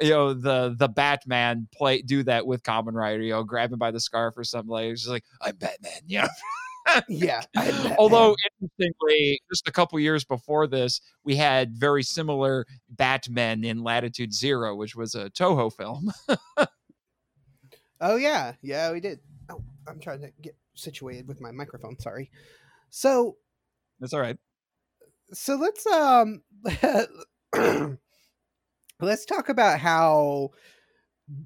[0.00, 3.78] you know, the the Batman play do that with Kamen Rider, you know, grab him
[3.78, 4.86] by the scarf or something like.
[4.86, 6.28] It's just like I'm Batman, you know.
[7.08, 7.42] yeah.
[7.54, 7.96] Batman.
[7.98, 14.32] Although interestingly, just a couple years before this, we had very similar Batmen in Latitude
[14.32, 16.10] Zero, which was a Toho film.
[18.00, 19.20] Oh yeah, yeah, we did.
[19.48, 21.98] Oh, I'm trying to get situated with my microphone.
[21.98, 22.30] Sorry.
[22.90, 23.36] So,
[24.00, 24.38] That's all right.
[25.32, 26.42] so let's um,
[29.00, 30.50] let's talk about how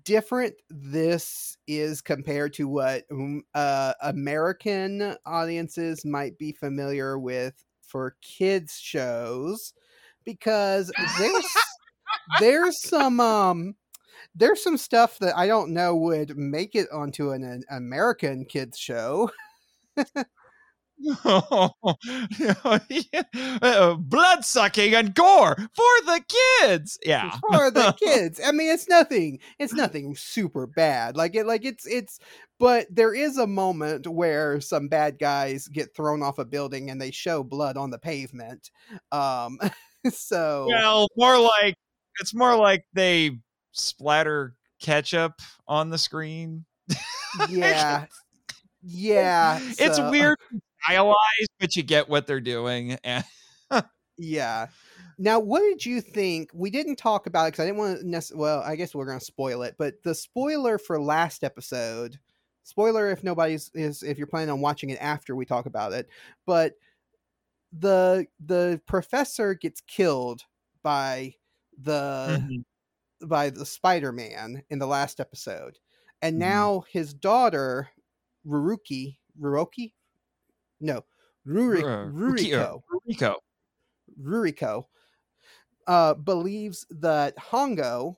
[0.04, 8.16] different this is compared to what um, uh, American audiences might be familiar with for
[8.22, 9.72] kids shows,
[10.24, 11.46] because there's
[12.40, 13.74] there's some um
[14.34, 18.78] there's some stuff that I don't know would make it onto an, an American kids
[18.78, 19.30] show.
[21.24, 21.70] Uh,
[23.98, 26.22] blood sucking and gore for the
[26.60, 26.98] kids.
[27.04, 27.30] Yeah.
[27.50, 28.40] for the kids.
[28.44, 29.38] I mean, it's nothing.
[29.58, 31.16] It's nothing super bad.
[31.16, 31.46] Like it.
[31.46, 31.86] Like it's.
[31.86, 32.18] It's.
[32.58, 37.00] But there is a moment where some bad guys get thrown off a building and
[37.00, 38.70] they show blood on the pavement.
[39.12, 39.58] Um.
[40.10, 40.66] So.
[40.68, 41.74] Well, more like
[42.20, 43.38] it's more like they
[43.72, 46.64] splatter ketchup on the screen.
[47.48, 48.06] yeah.
[48.82, 49.60] Yeah.
[49.78, 50.38] It's so- weird
[50.82, 52.96] stylized, but you get what they're doing.
[54.20, 54.66] Yeah.
[55.16, 56.50] Now, what did you think?
[56.52, 58.06] We didn't talk about it because I didn't want to.
[58.06, 59.76] Nec- well, I guess we're going to spoil it.
[59.78, 62.18] But the spoiler for last episode,
[62.62, 66.08] spoiler if nobody's is if you're planning on watching it after we talk about it.
[66.46, 66.74] But
[67.72, 70.42] the the professor gets killed
[70.82, 71.34] by
[71.78, 72.60] the mm-hmm.
[73.26, 75.78] By the Spider Man in the last episode,
[76.22, 76.38] and Mhm.
[76.38, 77.90] now his daughter
[78.46, 79.94] Ruruki Ruroki,
[80.80, 81.04] no
[81.46, 82.82] Ruri, Uh, Ruriko.
[83.06, 83.36] Rico.
[84.20, 84.86] Ruriko
[85.86, 88.16] uh, believes that Hongo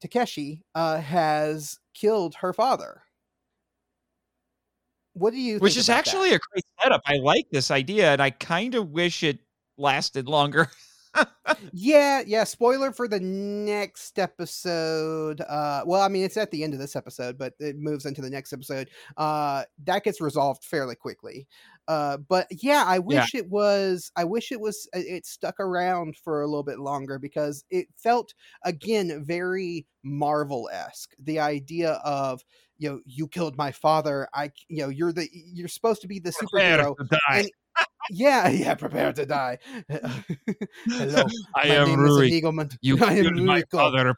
[0.00, 3.02] Takeshi uh, has killed her father.
[5.12, 5.58] What do you?
[5.58, 7.02] Which is actually a great setup.
[7.06, 9.38] I like this idea, and I kind of wish it
[9.76, 10.70] lasted longer.
[11.72, 12.44] yeah, yeah.
[12.44, 15.40] Spoiler for the next episode.
[15.40, 18.22] Uh, well, I mean, it's at the end of this episode, but it moves into
[18.22, 18.90] the next episode.
[19.16, 21.46] Uh, that gets resolved fairly quickly.
[21.88, 24.10] Uh, but yeah, I wish it was.
[24.16, 24.88] I wish it was.
[24.94, 28.32] uh, It stuck around for a little bit longer because it felt
[28.64, 31.12] again very Marvel esque.
[31.18, 32.42] The idea of
[32.78, 34.28] you know you killed my father.
[34.34, 36.96] I you know you're the you're supposed to be the Prepare superhero.
[37.32, 37.50] and-
[38.10, 38.74] Yeah, yeah.
[38.74, 39.58] Prepare to die.
[39.88, 42.28] Hello, I am name is Ruri.
[42.28, 44.14] Inigo Mont- You I am killed my father.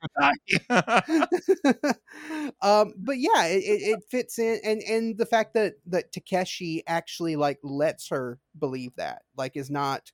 [0.00, 2.52] Prepare to die.
[2.62, 6.82] um but yeah it, it, it fits in and and the fact that that takeshi
[6.86, 10.12] actually like lets her believe that like is not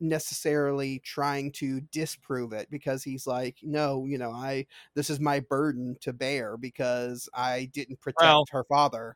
[0.00, 5.40] necessarily trying to disprove it because he's like no you know i this is my
[5.40, 9.14] burden to bear because i didn't protect Well- her father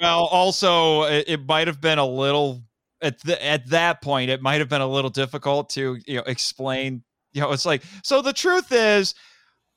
[0.00, 2.62] Well, also, it, it might have been a little
[3.02, 4.30] at the, at that point.
[4.30, 7.02] It might have been a little difficult to you know explain.
[7.38, 8.20] You know, it's like so.
[8.20, 9.14] The truth is,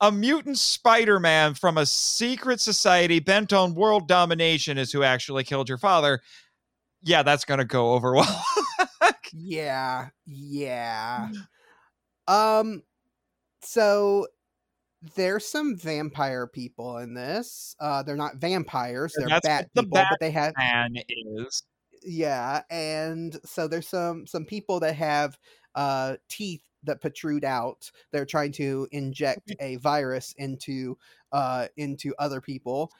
[0.00, 5.68] a mutant Spider-Man from a secret society bent on world domination is who actually killed
[5.68, 6.20] your father.
[7.04, 8.44] Yeah, that's gonna go over well.
[9.32, 11.28] yeah yeah
[12.28, 12.82] um
[13.62, 14.26] so
[15.16, 20.04] there's some vampire people in this uh they're not vampires they're that's bat the people
[20.10, 21.62] but they have Man is
[22.02, 25.38] yeah and so there's some some people that have
[25.74, 30.96] uh teeth that protrude out they're trying to inject a virus into
[31.32, 32.90] uh into other people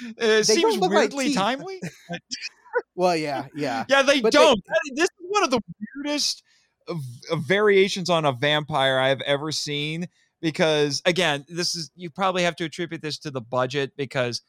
[0.00, 1.36] it They seems like weirdly teeth.
[1.36, 1.80] timely.
[2.94, 4.62] well yeah yeah Yeah, they But don't.
[4.66, 5.60] That- this is one of the
[5.96, 6.42] weirdest
[6.86, 6.98] of,
[7.30, 10.06] of variations on a vampire I've ever seen.
[10.40, 14.40] Because again, this is you probably have to attribute this to the budget because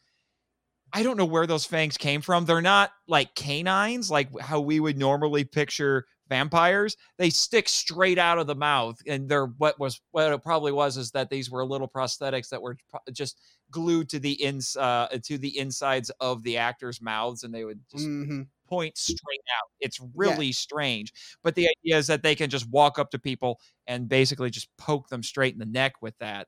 [0.93, 2.45] I don't know where those fangs came from.
[2.45, 6.95] They're not like canines, like how we would normally picture vampires.
[7.17, 10.95] They stick straight out of the mouth, and they're what was what it probably was
[10.97, 12.77] is that these were little prosthetics that were
[13.11, 13.39] just
[13.71, 17.81] glued to the ins uh, to the insides of the actors' mouths, and they would
[17.91, 19.67] just hmm point straight out.
[19.79, 21.11] It's really strange.
[21.41, 24.69] But the idea is that they can just walk up to people and basically just
[24.77, 26.47] poke them straight in the neck with that.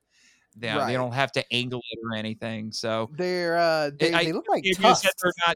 [0.55, 0.85] They, Right.
[0.87, 2.71] they don't have to angle it or anything.
[2.73, 5.21] So They're uh, they, I- they look like the idea is that tusks.
[5.23, 5.55] they're not.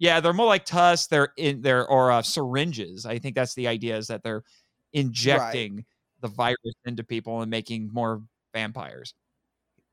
[0.00, 1.06] Yeah, they're more like tusks.
[1.06, 3.06] They're in there or uh, syringes.
[3.06, 4.42] I think that's the idea is that they're
[4.92, 5.84] injecting
[6.20, 9.14] the virus into people and making more vampires.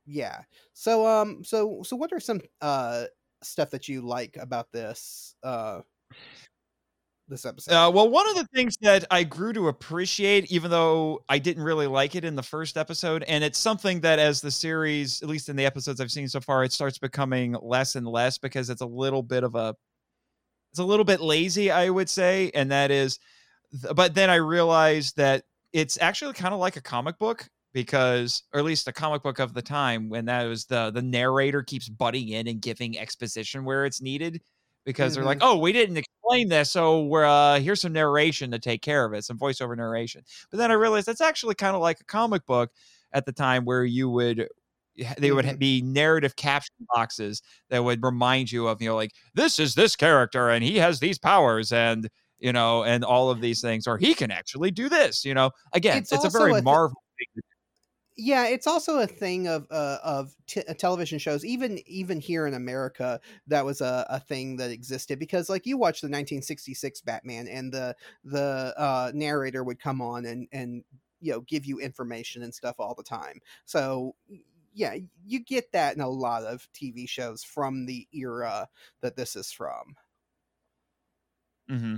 [0.05, 0.41] Yeah.
[0.73, 3.05] So um so so what are some uh
[3.43, 5.81] stuff that you like about this uh
[7.27, 7.73] this episode?
[7.73, 11.63] Uh, well, one of the things that I grew to appreciate, even though I didn't
[11.63, 15.27] really like it in the first episode, and it's something that as the series, at
[15.27, 18.69] least in the episodes I've seen so far, it starts becoming less and less because
[18.69, 19.75] it's a little bit of a,
[20.71, 23.19] it's a little bit lazy, I would say, and that is,
[23.95, 28.59] but then I realized that it's actually kind of like a comic book because or
[28.59, 31.89] at least a comic book of the time when that was the the narrator keeps
[31.89, 34.41] butting in and giving exposition where it's needed
[34.85, 38.57] because they're like oh we didn't explain this so we're uh here's some narration to
[38.57, 40.23] take care of it some voiceover narration.
[40.49, 42.71] But then i realized that's actually kind of like a comic book
[43.11, 44.47] at the time where you would
[45.17, 45.59] they would Mhm.
[45.59, 49.95] be narrative caption boxes that would remind you of you know like this is this
[49.95, 53.97] character and he has these powers and you know and all of these things or
[53.97, 57.01] he can actually do this you know again It's it's, a very a thi- marvel
[57.17, 57.41] thing
[58.19, 62.47] yeah it's also a thing of uh, of t- uh, television shows even even here
[62.47, 67.01] in america that was a, a thing that existed because like you watch the 1966
[67.01, 70.83] batman and the the uh, narrator would come on and and
[71.21, 74.15] you know give you information and stuff all the time so
[74.77, 78.67] yeah you get that in a lot of tv shows from the era
[79.01, 79.95] that this is from.
[81.69, 81.95] Hmm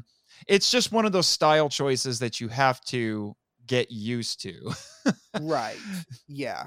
[0.48, 3.36] It's just one of those style choices that you have to
[3.68, 4.72] get used to.
[5.42, 5.78] right.
[6.28, 6.66] Yeah.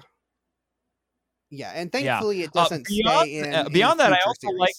[1.51, 2.01] Yeah and Yeah.
[2.18, 4.75] thankfully it Uh, doesn't beyond- stay in uh, beyond that, I also like-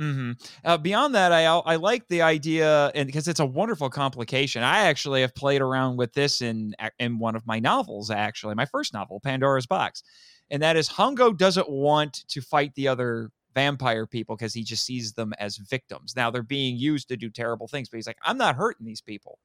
[0.00, 0.14] series.
[0.16, 0.32] hmm
[0.64, 4.62] Uh, beyond that, I I like the idea, and because it's a wonderful complication.
[4.62, 8.66] I actually have played around with this in in one of my novels, actually, my
[8.66, 10.02] first novel, Pandora's Box,
[10.50, 14.84] and that is Hongo doesn't want to fight the other vampire people because he just
[14.84, 16.14] sees them as victims.
[16.16, 19.00] Now they're being used to do terrible things, but he's like, I'm not hurting these
[19.00, 19.38] people.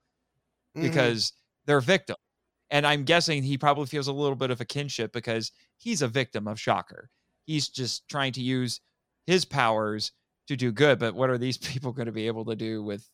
[0.75, 0.81] Mhm.
[0.81, 1.33] because
[1.65, 2.19] they're victims.
[2.71, 6.07] And I'm guessing he probably feels a little bit of a kinship because he's a
[6.07, 7.09] victim of Shocker.
[7.45, 8.81] He's just trying to use
[9.27, 10.11] his powers
[10.47, 10.99] to do good.
[10.99, 13.09] But what are these people going to be able to do with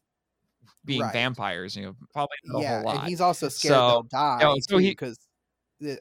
[0.85, 1.13] being Right.
[1.13, 1.75] vampires?
[1.75, 2.99] You know, probably yeah, whole lot.
[2.99, 5.17] and he's also scared So, they'll die no, so he- because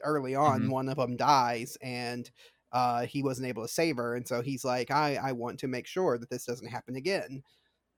[0.03, 0.69] early on Mhm.
[0.69, 2.29] one of them dies and
[2.71, 5.67] uh, he wasn't able to save her, and so he's like, I I want to
[5.67, 7.43] make sure that this doesn't happen again.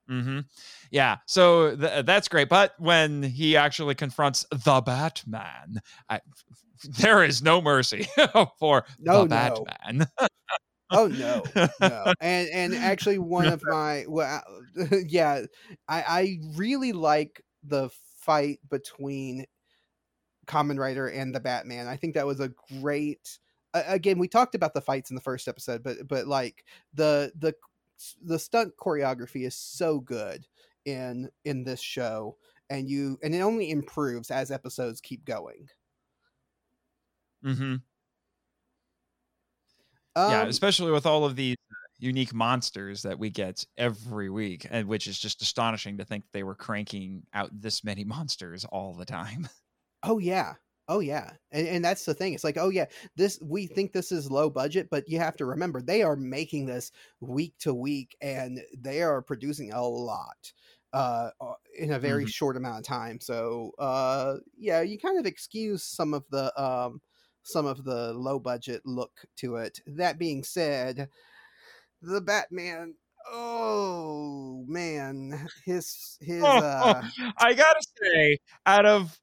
[0.08, 0.40] hmm
[0.90, 2.48] Yeah, so th- that's great.
[2.50, 6.20] But when he actually confronts the Batman, I,
[6.98, 8.06] there is no mercy
[8.58, 9.70] for No, the no.
[9.80, 10.06] Batman.
[10.90, 14.42] Oh no, no, and and actually one of my well,
[15.06, 15.46] yeah,
[15.88, 19.46] I I really like the fight between
[20.46, 21.86] Kamen Rider and the Batman.
[21.86, 23.38] I think that was a great.
[23.72, 27.54] Again, we talked about the fights in the first episode, but but like the the
[28.22, 30.46] the stunt choreography is so good
[30.84, 32.38] in in this show,
[32.70, 35.68] and you and it only improves as episodes keep going.
[37.42, 37.76] hmm
[40.26, 44.66] yeah, Um, especially with all of these uh, unique monsters that we get every week,
[44.70, 48.94] and which is just astonishing to think they were cranking out this many monsters all
[48.94, 49.48] the time.
[50.02, 50.54] Oh yeah.
[50.88, 51.32] Oh yeah.
[51.50, 52.34] And and that's the thing.
[52.34, 55.46] It's like, oh yeah, this we think this is low budget, but you have to
[55.46, 60.52] remember they are making this week to week and they are producing a lot
[60.92, 63.18] uh uh, in a very short amount of time.
[63.20, 67.00] So uh yeah, you kind of excuse some of the um
[67.44, 69.80] some of the low budget look to it.
[69.86, 71.08] That being said,
[72.02, 72.94] the Batman
[73.32, 77.02] oh man, his his uh
[77.38, 79.18] I gotta say, out of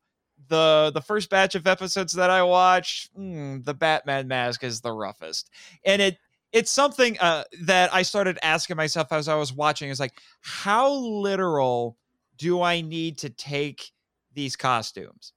[0.48, 4.92] the the first batch of episodes that I watched, mm, the Batman mask is the
[4.92, 5.50] roughest,
[5.86, 6.18] and it
[6.52, 9.90] it's something uh, that I started asking myself as I was watching.
[9.90, 11.98] Is like, how literal
[12.38, 13.92] do I need to take
[14.34, 15.34] these costumes?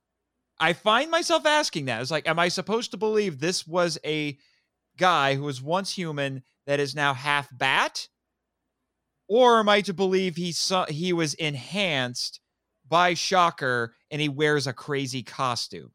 [0.59, 2.01] I find myself asking that.
[2.01, 4.39] It's like, am I supposed to believe this was a
[4.97, 8.09] guy who was once human that is now half bat?
[9.29, 12.41] Or am I to believe he saw he was enhanced
[12.87, 15.93] by Shocker and he wears a crazy costume?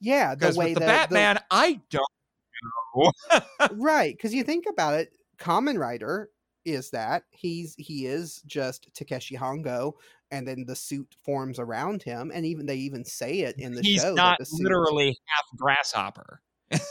[0.00, 2.04] yeah, the Because with the that the- Batman, I don't
[2.96, 3.10] no.
[3.72, 6.30] right because you think about it Kamen Rider
[6.64, 9.92] is that he's he is just takeshi hongo
[10.34, 13.82] and then the suit forms around him and even they even say it in the
[13.82, 16.40] He's show that not the suit- literally half grasshopper.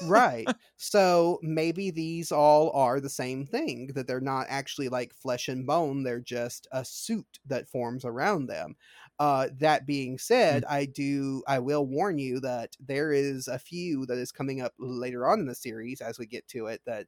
[0.05, 0.47] right.
[0.77, 5.65] So maybe these all are the same thing that they're not actually like flesh and
[5.65, 8.75] bone they're just a suit that forms around them.
[9.19, 14.05] Uh that being said i do i will warn you that there is a few
[14.07, 17.05] that is coming up later on in the series as we get to it that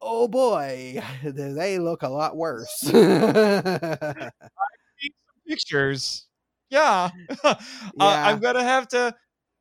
[0.00, 2.82] oh boy they look a lot worse
[5.50, 6.26] Pictures.
[6.70, 7.10] Yeah.
[7.44, 7.54] uh,
[7.98, 8.28] Yeah.
[8.28, 9.14] I'm gonna have to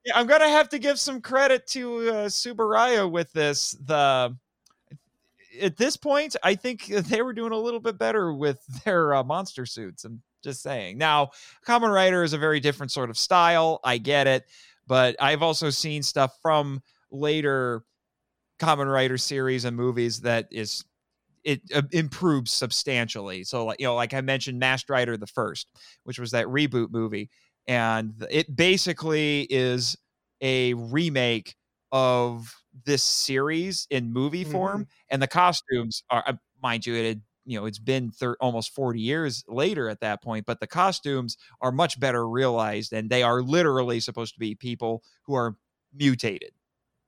[0.05, 3.71] yeah, I'm gonna have to give some credit to uh, Tsuburaya with this.
[3.85, 4.35] The
[5.61, 9.23] at this point, I think they were doing a little bit better with their uh,
[9.23, 10.05] monster suits.
[10.05, 10.97] I'm just saying.
[10.97, 11.31] Now,
[11.67, 13.79] Kamen Rider is a very different sort of style.
[13.83, 14.45] I get it,
[14.87, 16.81] but I've also seen stuff from
[17.11, 17.83] later
[18.59, 20.85] Kamen Rider series and movies that is
[21.49, 23.43] it uh, improves substantially.
[23.43, 25.69] So, like you know, like I mentioned, Masked Rider the first,
[26.03, 27.29] which was that reboot movie,
[27.67, 29.95] and it basically is
[30.41, 31.55] a remake
[31.91, 32.53] of
[32.85, 37.59] this series in movie form, and the costumes are, uh, mind you, it had you
[37.59, 41.71] know it's been thir- almost 40 years later at that point but the costumes are
[41.71, 45.55] much better realized and they are literally supposed to be people who are
[45.93, 46.51] mutated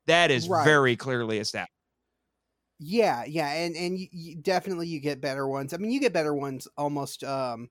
[0.07, 0.63] that is Right.
[0.63, 1.71] very clearly established
[2.83, 5.73] Yeah, yeah, and and you, you definitely you get better ones.
[5.73, 7.69] I mean, you get better ones almost um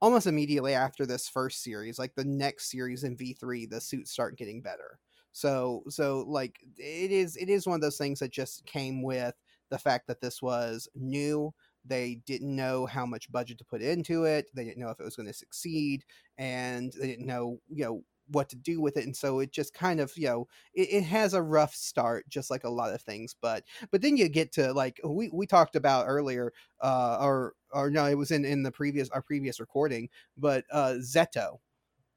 [0.00, 1.98] almost immediately after this first series.
[1.98, 4.98] Like the next series in V3, the suits start getting better.
[5.32, 9.34] So so like it is it is one of those things that just came with
[9.70, 11.52] the fact that this was new.
[11.84, 14.46] They didn't know how much budget to put into it.
[14.54, 16.04] They didn't know if it was going to succeed,
[16.38, 19.04] and they didn't know you know what to do with it.
[19.04, 22.50] And so it just kind of you know it, it has a rough start, just
[22.50, 23.34] like a lot of things.
[23.40, 27.90] But but then you get to like we we talked about earlier uh or or
[27.90, 31.58] no it was in in the previous our previous recording but uh zeto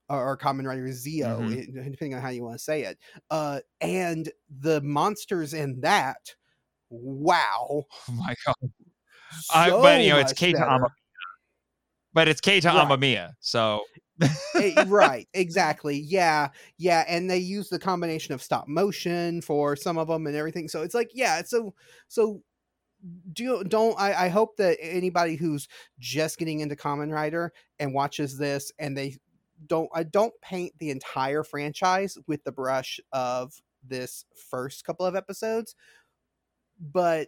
[0.10, 1.74] or, Kamen Rider ZO Mhm.
[1.74, 2.98] depending on how you want to say it
[3.30, 6.36] uh and the monsters in that
[6.90, 8.56] wow oh my god
[9.52, 10.90] I- but, you know, it's Keita
[12.14, 13.00] but it's Keita Right.
[13.00, 13.82] Amemiya so
[14.56, 19.98] Eh, right exactly yeah yeah and they use the combination of stop motion for some
[19.98, 21.74] of them and everything so it's like yeah so
[22.08, 22.42] so
[23.34, 25.68] do don't I, I hope that anybody who's
[26.00, 29.18] just getting into Kamen Rider and watches this and they
[29.68, 33.54] don't i don't paint the entire franchise with the brush of
[33.88, 35.76] this first couple of episodes
[36.80, 37.28] but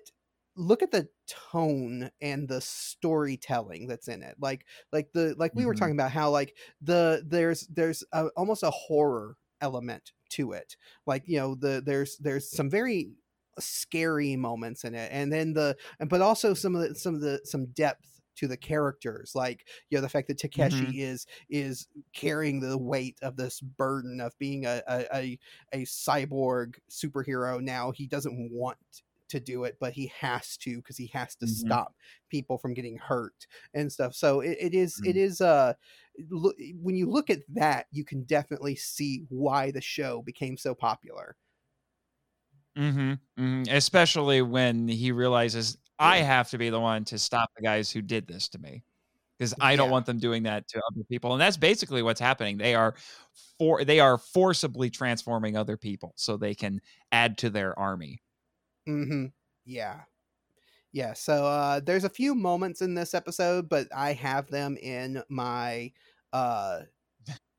[0.55, 5.65] look at the tone and the storytelling that's in it like like the like we
[5.65, 5.73] were Mhm.
[5.73, 10.75] talking about how like the there's there's a, almost a horror element to it
[11.05, 13.13] like you know the there's there's some very
[13.59, 17.21] scary moments in it and then the and but also some of the some of
[17.21, 21.87] the some depth to the characters like you know the fact that takeshi is is
[22.13, 25.39] carrying the weight of this burden of being a a, a
[25.71, 29.03] a cyborg superhero now he doesn't want
[29.33, 31.47] to do it but he has to because he has to Mhm.
[31.47, 31.95] stop
[32.29, 35.17] people from getting hurt and stuff so it, it is it Mm.
[35.17, 35.73] is uh
[36.29, 40.75] look, when you look at that you can definitely see why the show became so
[40.75, 41.35] popular
[42.77, 42.99] Mm-hmm.
[43.41, 43.63] mm-hmm.
[43.75, 48.01] especially when he realizes I have to be the one to stop the guys who
[48.01, 48.83] did this to me
[49.39, 49.91] because I don't Yeah.
[49.91, 52.57] want them doing that to other people, and that's basically what's happening.
[52.59, 52.95] They are
[53.59, 56.81] for they are forcibly transforming other people so they can
[57.11, 58.22] add to their army.
[58.87, 59.25] Mm-hmm.
[59.65, 60.01] Yeah.
[60.91, 61.13] Yeah.
[61.13, 65.91] So uh there's a few moments in this episode, but I have them in my
[66.33, 66.81] uh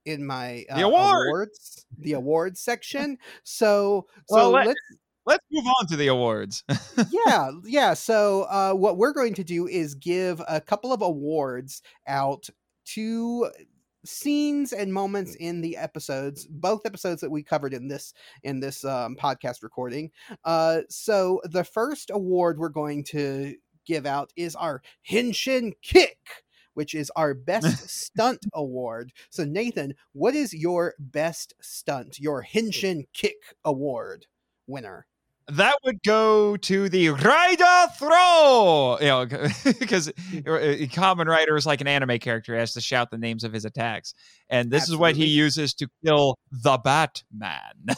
[0.07, 1.27] in my uh, The award!
[1.29, 3.19] awards, the awards section.
[3.45, 4.81] So so Well, let- let's
[5.27, 6.65] Let's move on to the awards.
[7.11, 7.95] yeah, yeah.
[7.95, 12.49] So uh what we're going to do is give a couple of awards out
[12.89, 13.51] to
[14.05, 18.85] scenes and moments in the episodes both episodes that we covered in this in this
[18.85, 20.11] um, podcast recording.
[20.45, 23.55] Uh so the first award we're going to
[23.87, 26.19] give out is our henshin kick
[26.75, 29.13] which is our best stunt award.
[29.31, 34.27] So nathan what is your best stunt your henshin kick award
[34.67, 35.07] winner
[35.49, 39.27] that would go to the Rider Throw, you know,
[39.79, 42.55] because Kamen uh, Rider is like an anime character.
[42.55, 44.15] He has to shout the names of his attacks,
[44.51, 47.97] and this is what he uses to kill the Batman.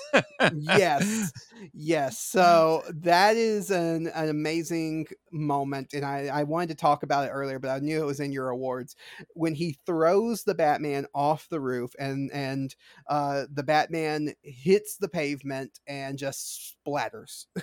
[0.55, 1.32] yes
[1.72, 7.26] yes so that is an, an amazing moment and I, I wanted to talk about
[7.26, 8.97] it earlier but i knew it was in your awards
[9.34, 12.74] when he throws the batman off the roof and and
[13.09, 17.47] uh, the batman hits the pavement and just splatters.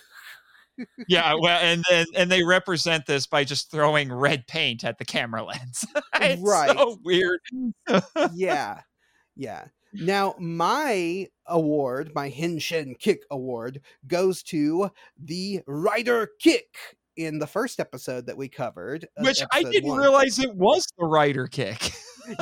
[1.08, 4.98] yeah, uh, well, and then and they represent this by just throwing red paint at
[4.98, 5.86] the camera lens.
[6.16, 6.70] it's Right.
[6.72, 7.40] so weird.
[8.34, 8.82] yeah.
[9.36, 9.66] Yeah.
[9.94, 17.80] Now, my award, my Henshin Kick award, goes to the Rider Kick in the first
[17.80, 19.08] episode that we covered.
[19.20, 20.00] Which I didn't one.
[20.00, 21.92] realize it was the rider kick.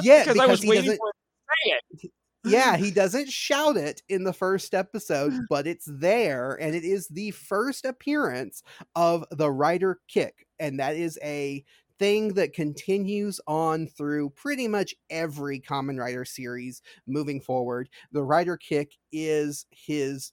[0.02, 2.12] Yeah, because I was waiting for him to say it.
[2.52, 7.08] Yeah, he doesn't shout it in the first episode, but it's there, and it is
[7.08, 8.64] the first appearance
[8.96, 11.64] of the Rider Kick, and that is a
[12.00, 17.90] thing that continues on through pretty much every Kamen Rider series moving forward.
[18.12, 20.32] The Rider Kick is his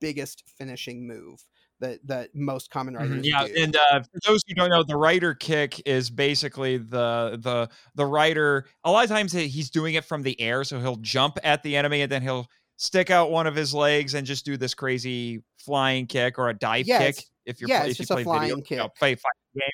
[0.00, 1.44] biggest finishing move
[1.80, 3.54] that that most Kamen Mhm, Riders Yeah, do.
[3.62, 8.06] and uh, for those who don't know, the rider kick is basically the the the
[8.06, 8.66] rider.
[8.84, 11.76] A lot of times he's doing it from the air, so he'll jump at the
[11.76, 15.42] enemy and then he'll stick out one of his legs and just do this crazy
[15.58, 17.24] flying kick or a dive Yeah, kick.
[17.46, 18.94] If you're yeah, play- if just you a play video, flying you know, kick.
[18.96, 19.72] play fighting games.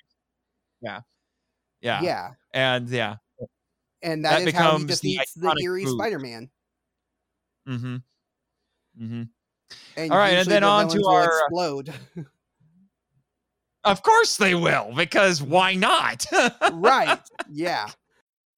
[0.80, 1.00] Yeah,
[1.80, 3.16] yeah, yeah, and yeah.
[4.02, 5.86] and That that is how he becomes the the, eerie.
[5.86, 6.50] Spider-Man.
[7.68, 7.96] Mm-hmm.
[9.02, 9.22] Mm-hmm.
[9.96, 11.94] And All right, and then the on to our, uh, explode.
[13.84, 16.26] Of course they will, because why not?
[16.72, 17.20] right.
[17.48, 17.88] Yeah.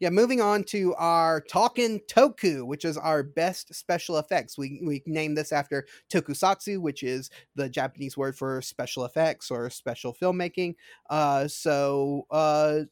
[0.01, 4.57] Yeah, moving on to our Talking Toku, which is our best special effects.
[4.57, 9.69] We we named this after tokusatsu, which is the Japanese word for special effects or
[9.71, 10.77] special filmmaking.
[11.11, 12.83] Uh so uh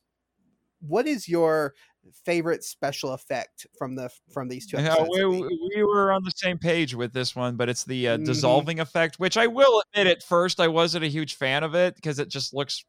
[0.81, 1.75] what is your
[2.25, 5.19] favorite special effect from the from these two Yeah, episodes?
[5.41, 8.25] we, we were on the same page with this one, but it's the uh, Mhm.
[8.27, 11.95] dissolving effect, which I will admit at first I wasn't a huge fan of it
[11.97, 12.85] because it just looks.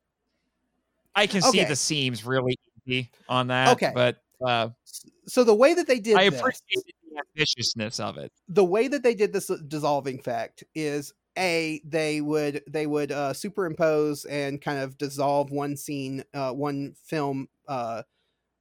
[1.16, 3.92] I can see the seams really easy on that, Okay.
[3.94, 4.70] but uh,
[5.28, 8.32] So the way that they did I this, appreciated the ambitiousness of it.
[8.48, 13.12] the way that they did this uh, dissolving effect is a they would they would
[13.12, 18.02] uh superimpose and kind of dissolve one scene uh one film uh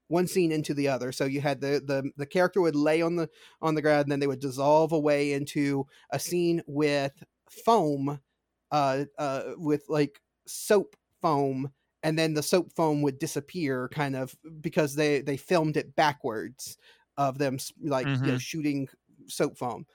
[0.08, 3.16] one scene into the other so you had the the the character would lay on
[3.16, 3.28] the
[3.60, 8.20] on the ground and then they would dissolve away into a scene with foam
[8.70, 14.36] uh uh with like soap foam and then the soap foam would disappear kind of
[14.60, 16.76] because they they filmed it backwards
[17.16, 18.38] of them like you know, Mhm.
[18.38, 18.88] shooting
[19.28, 19.86] soap foam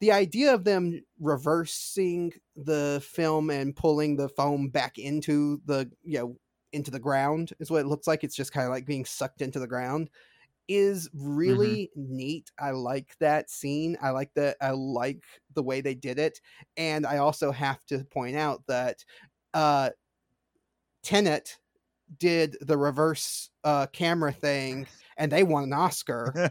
[0.00, 6.18] the idea of them reversing the film and pulling the foam back into the you
[6.18, 6.36] know
[6.72, 9.42] into the ground is what it looks like it's just kind of like being sucked
[9.42, 10.10] into the ground
[10.68, 15.22] is really neat i like that scene i like that i like
[15.54, 16.40] the way they did it
[16.76, 19.04] and i also have to point out that
[19.54, 19.90] uh
[21.02, 21.58] tenet
[22.18, 24.86] did the reverse uh camera thing
[25.16, 26.50] and they won an oscar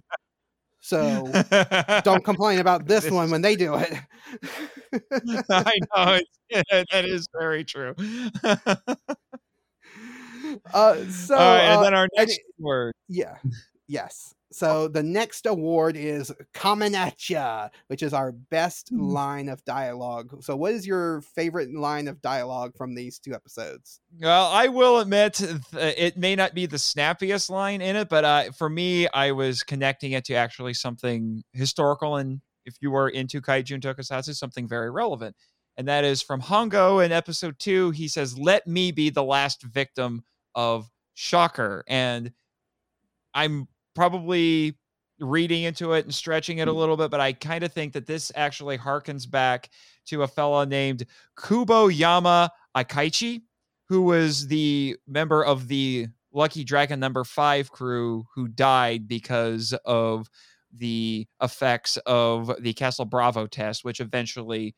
[0.86, 1.32] so
[2.04, 3.92] don't complain about this one when they do it.
[5.50, 6.20] I know
[6.92, 7.96] that is very true.
[10.74, 12.94] uh, so, All right, uh, and then our next it- word.
[13.08, 13.36] yeah,
[13.88, 14.34] yes.
[14.52, 19.12] So the next award is "Coming at Ya," which is our best Mm.
[19.12, 20.42] line of dialogue.
[20.44, 24.00] So, what is your favorite line of dialogue from these two episodes?
[24.22, 25.42] Well, I will admit
[25.74, 29.62] it may not be the snappiest line in it, but uh, for me, I was
[29.64, 34.70] connecting it to actually something historical, and if you are into kaiju and tokusatsu, something
[34.70, 35.36] very relevant.
[35.76, 37.92] And that is from Hongo in episode two.
[37.92, 40.24] He says, "Let me be the last victim
[40.56, 42.32] of Shocker," and
[43.34, 44.78] I'm probably
[45.20, 46.76] reading into it and stretching it a mm.
[46.76, 49.70] little bit, but I kind of think that this actually harkens back
[50.08, 51.06] to a fella named
[51.42, 53.44] Kubo Yama Akaichi,
[53.88, 60.30] who was the member of the Lucky Dragon number five crew who died because of
[60.78, 64.76] the effects of the Castle Bravo test, which eventually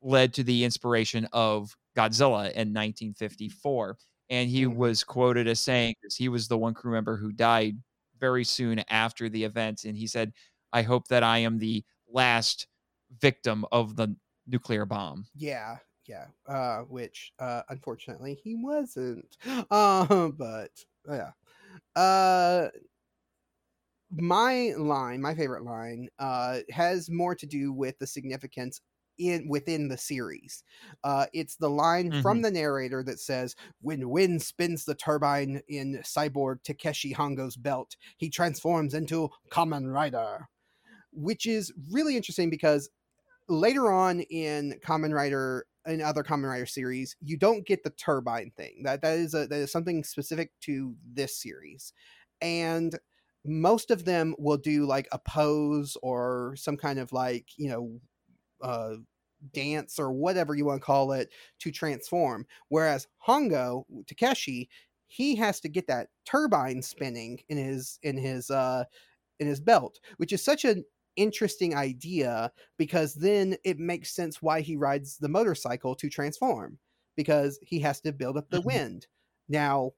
[0.00, 3.98] led to the inspiration of Godzilla in 1954.
[4.30, 4.76] And he Mhm.
[4.76, 7.82] was quoted as saying this he was the one crew member who died
[8.18, 9.84] very soon after the event.
[9.84, 10.32] And he said,
[10.72, 12.66] I hope that I am the last
[13.20, 14.16] victim of the
[14.46, 15.26] nuclear bomb.
[15.34, 16.26] Yeah, yeah.
[16.46, 19.36] Uh, which uh, unfortunately he wasn't.
[19.70, 20.70] Uh, but
[21.08, 21.32] yeah.
[21.94, 22.70] Uh,
[24.10, 28.80] my line, my favorite line, uh, has more to do with the significance
[29.18, 30.62] in within the series.
[31.04, 36.00] Uh, it's the line from the narrator that says, "When wind spins the turbine in
[36.04, 40.48] cyborg Takeshi Hongo's belt, he transforms into Kamen Rider,"
[41.12, 42.90] which is really interesting because
[43.48, 48.50] later on in Kamen Rider in other Kamen Rider series, you don't get the turbine
[48.56, 48.82] thing.
[48.84, 51.92] That that is a that is something specific to this series.
[52.40, 52.98] And
[53.44, 58.00] most of them will do like a pose or some kind of like, you know,
[58.62, 58.96] uh
[59.52, 62.46] dance or whatever you want to call it to transform.
[62.68, 64.68] Whereas Hongo Takeshi,
[65.06, 68.84] he has to get that turbine spinning in his in his uh
[69.38, 70.84] in his belt, which is such an
[71.16, 76.78] interesting idea because then it makes sense why he rides the motorcycle to transform
[77.16, 78.62] because he has to build up the Mhm.
[78.62, 79.06] wind.
[79.48, 79.92] Now,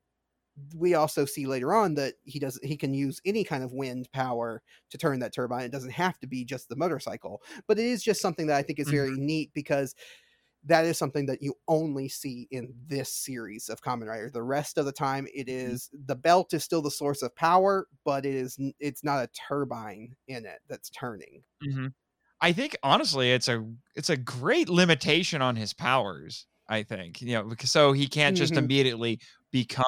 [0.74, 4.10] we also see later on that he does he can use any kind of wind
[4.12, 5.64] power to turn that turbine.
[5.64, 8.62] It doesn't have to be just the motorcycle, but it is just something that I
[8.62, 9.94] think is very neat because
[10.64, 14.30] that is something that you only see in this series of Kamen Rider.
[14.30, 17.86] The rest of the time, it is the belt is still the source of power,
[18.04, 21.44] but it is it's not a turbine in it that's turning.
[21.64, 21.92] Mhm.
[22.40, 23.64] I think honestly, it's a
[23.96, 26.46] it's a great limitation on his powers.
[26.68, 28.58] I think you know, so he can't just Mhm.
[28.58, 29.84] immediately become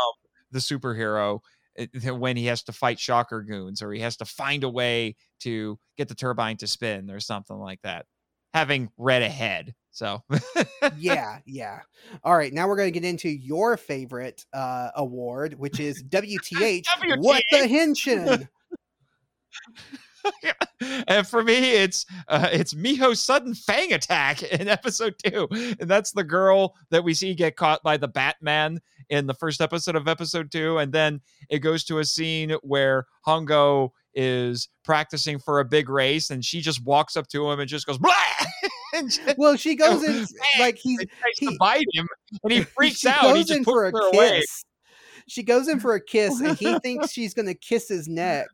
[0.51, 1.41] the superhero
[1.79, 5.17] uh, when he has to fight shocker goons or he has to find a way
[5.41, 8.07] to get the turbine to spin or something like that.
[8.53, 10.23] Having read ahead, so
[10.97, 11.81] yeah, yeah.
[12.25, 16.85] All right, now we're going to get into your favorite uh, award, which is WTH.
[17.19, 18.49] What the henshin?
[21.09, 26.13] and for me, it's uh, it's Miho's sudden fang attack in episode two, and that's
[26.13, 28.81] the girl that we see get caught by the Batman
[29.11, 33.07] in the first episode of episode two, and then it goes to a scene where
[33.27, 37.69] Hongo is practicing for a big race, and she just walks up to him and
[37.69, 38.13] just goes blah,
[38.95, 40.27] just Well, she goes in
[40.59, 42.07] like he's tries to he- bite him,
[42.43, 43.37] and he freaks out.
[43.37, 44.43] He just in for a pushes her away.
[45.29, 48.49] She goes in for a kiss, and he thinks she's going to kiss his neck.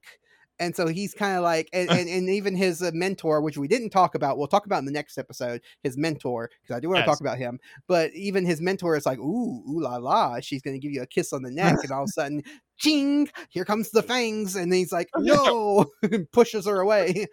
[0.59, 3.69] And so he's kind of like, and, and, and even his uh, mentor, which we
[3.69, 6.89] didn't talk about, we'll talk about in the next episode, his mentor, because I do
[6.89, 7.19] want to Yes.
[7.19, 7.59] talk about him.
[7.87, 11.03] But even his mentor is like, ooh, ooh la la, she's going to give you
[11.03, 11.81] a kiss on the neck.
[11.83, 12.43] And all of a sudden,
[12.79, 14.57] ching, here comes the fangs.
[14.57, 17.27] And he's like, no, and pushes her away.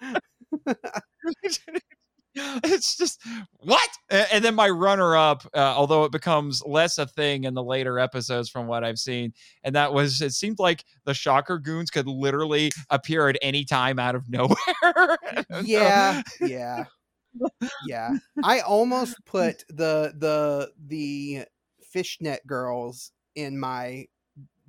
[2.64, 3.22] it's just
[3.60, 3.90] what?
[4.10, 8.00] And then my runner up uh, although it becomes less a thing in the later
[8.00, 12.08] episodes from what i've seen and that was it seemed like the shocker goons could
[12.08, 15.18] literally appear at any time out of nowhere
[15.64, 16.86] yeah yeah.
[17.88, 18.12] Yeah.
[18.44, 21.46] I almost put the the the
[21.82, 24.06] fishnet girls in my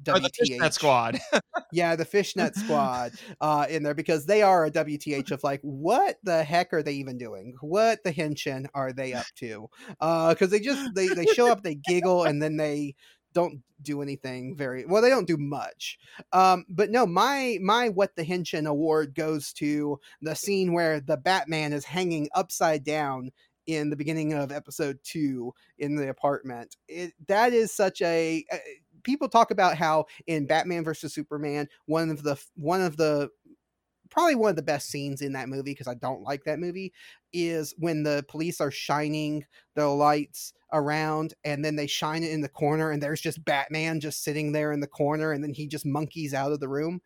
[0.09, 0.37] Or the WTH.
[0.37, 1.21] fishnet squad
[1.73, 6.17] Yeah, the fishnet squad uh, in there because they are a WTH of like, what
[6.23, 7.55] the heck are they even doing?
[7.61, 9.69] What the henshin are they up to?
[9.99, 12.95] Because they just they they show up, they giggle, and then they
[13.35, 15.03] don't do anything very well.
[15.03, 15.99] They don't do much.
[16.33, 21.17] Um, but no, my my what the henshin award goes to the scene where the
[21.17, 23.31] Batman is hanging upside down
[23.67, 26.77] in the beginning of episode two in the apartment.
[26.89, 28.59] It that is such a uh,
[29.05, 33.31] people talk about how in Batman versus Superman, one of the one of the
[34.11, 36.93] probably one of the best scenes in that movie because I don't like that movie
[37.33, 39.45] is when the police are shining
[39.75, 44.01] the lights around and then they shine it in the corner and there's just Batman
[44.01, 47.01] just sitting there in the corner and then he just monkeys out of the room.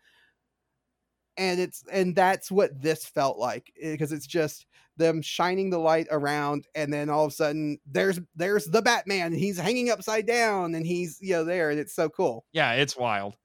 [1.39, 4.67] And it's and that's what this felt like because it's just
[4.97, 9.29] them shining the light around and then all of a sudden there's there's the Batman
[9.29, 12.45] and he's hanging upside down and he's you know there and it's so cool.
[12.53, 13.37] yeah it's wild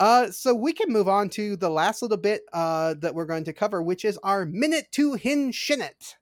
[0.00, 3.44] Uh, so we can move on to the last little bit uh, that we're going
[3.44, 6.14] to cover, which is our minute to hin Hinshinit.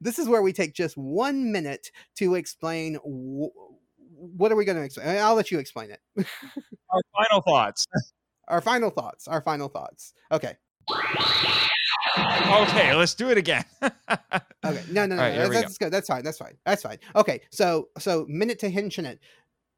[0.00, 3.54] This is where we take just one minute to explain wh-
[4.38, 5.16] what are we going to explain.
[5.18, 6.00] I'll let you explain it.
[6.90, 7.86] our final thoughts
[8.50, 9.26] Our final thoughts.
[9.28, 10.12] Our final thoughts.
[10.30, 10.56] Okay.
[12.50, 13.64] okay let's do it again
[14.64, 14.82] Okay.
[14.90, 15.22] No, no, no.
[15.22, 15.60] Right, here that's, we go.
[15.60, 15.92] that's good.
[15.92, 16.22] That's fine.
[16.22, 16.56] That's fine.
[16.66, 16.98] That's fine.
[17.16, 17.40] Okay.
[17.50, 19.18] So, so minute to Hinshinit.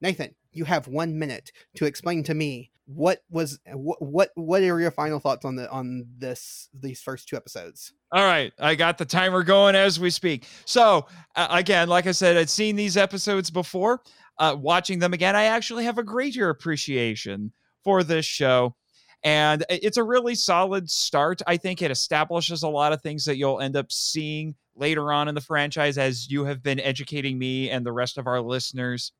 [0.00, 4.80] Nathan, you have one minute to explain to me what was what what what are
[4.80, 7.92] your final thoughts on the on this these first two episodes.
[8.10, 10.46] All right, I got the timer going as we speak.
[10.66, 11.06] So
[11.36, 14.02] uh, again, like I said, I'd seen these episodes before.
[14.38, 17.52] Uh, watching them again, I actually have a greater appreciation
[17.84, 18.74] for this show,
[19.22, 21.42] and it's a really solid start.
[21.46, 25.28] I think it establishes a lot of things that you'll end up seeing later on
[25.28, 29.12] in the franchise, as you have been educating me and the rest of our listeners,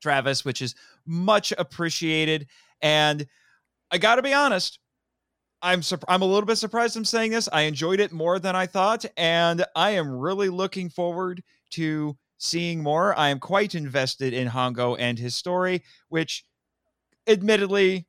[0.00, 0.74] Travis, which is
[1.06, 2.46] much appreciated.
[2.80, 3.26] And
[3.90, 4.78] I got to be honest,
[5.62, 7.48] I'm I'm a little bit surprised I'm saying this.
[7.52, 12.82] I enjoyed it more than I thought, and I am really looking forward to seeing
[12.82, 13.16] more.
[13.16, 16.44] I am quite invested in Hongo and his story, which
[17.26, 18.06] admittedly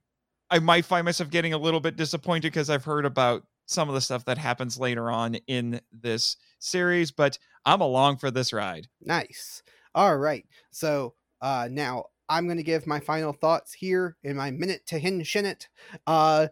[0.50, 3.96] I might find myself getting a little bit disappointed because I've heard about some of
[3.96, 8.88] the stuff that happens later on in this series, but I'm along for this ride.
[9.02, 9.64] Nice.
[9.96, 10.46] All right.
[10.72, 15.00] So uh, now I'm going to give my final thoughts here in my minute to
[15.00, 15.70] Hinshin it.
[16.06, 16.48] Uh,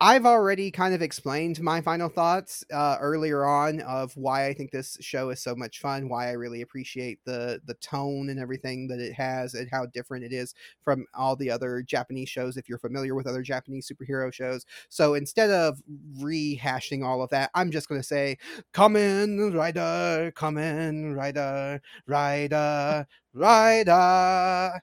[0.00, 4.70] I've already kind of explained my final thoughts uh, earlier on of why I think
[4.72, 8.88] this show is so much fun, why I really appreciate the the tone and everything
[8.88, 12.56] that it has, and how different it is from all the other Japanese shows.
[12.56, 15.80] If you're familiar with other Japanese superhero shows, so instead of
[16.20, 18.36] rehashing all of that, I'm just going to say,
[18.72, 24.80] "Come in, Rider, come in, Rider, Rider, Rider,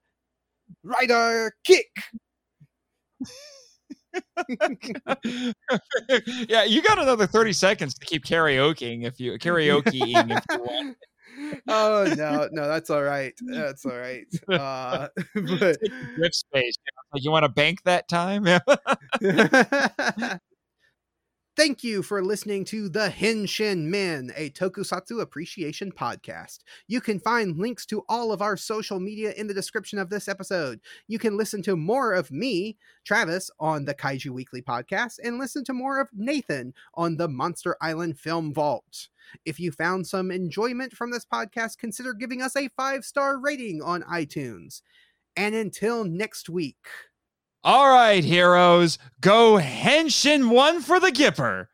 [0.83, 1.87] Rider, kick."
[6.47, 10.97] Yeah, you got another 30 seconds to keep karaokeing if you karaokeing if you want.
[11.67, 13.33] oh no, no, that's all right.
[13.41, 14.25] That's all right.
[14.49, 15.77] Uh, but
[16.33, 16.45] space.
[16.53, 18.45] you know, Like you want to bank that time?
[18.45, 18.59] Yeah.
[21.57, 26.59] Thank you for listening to The Henshin Men, a tokusatsu appreciation podcast.
[26.87, 30.29] You can find links to all of our social media in the description of this
[30.29, 30.79] episode.
[31.09, 35.65] You can listen to more of me, Travis, on the Kaiju Weekly podcast, and listen
[35.65, 39.09] to more of Nathan on the Monster Island Film Vault.
[39.43, 43.81] If you found some enjoyment from this podcast, consider giving us a five star rating
[43.81, 44.81] on iTunes.
[45.35, 46.87] And until next week.
[47.63, 51.67] All right, heroes, go henshin one for the Gipper.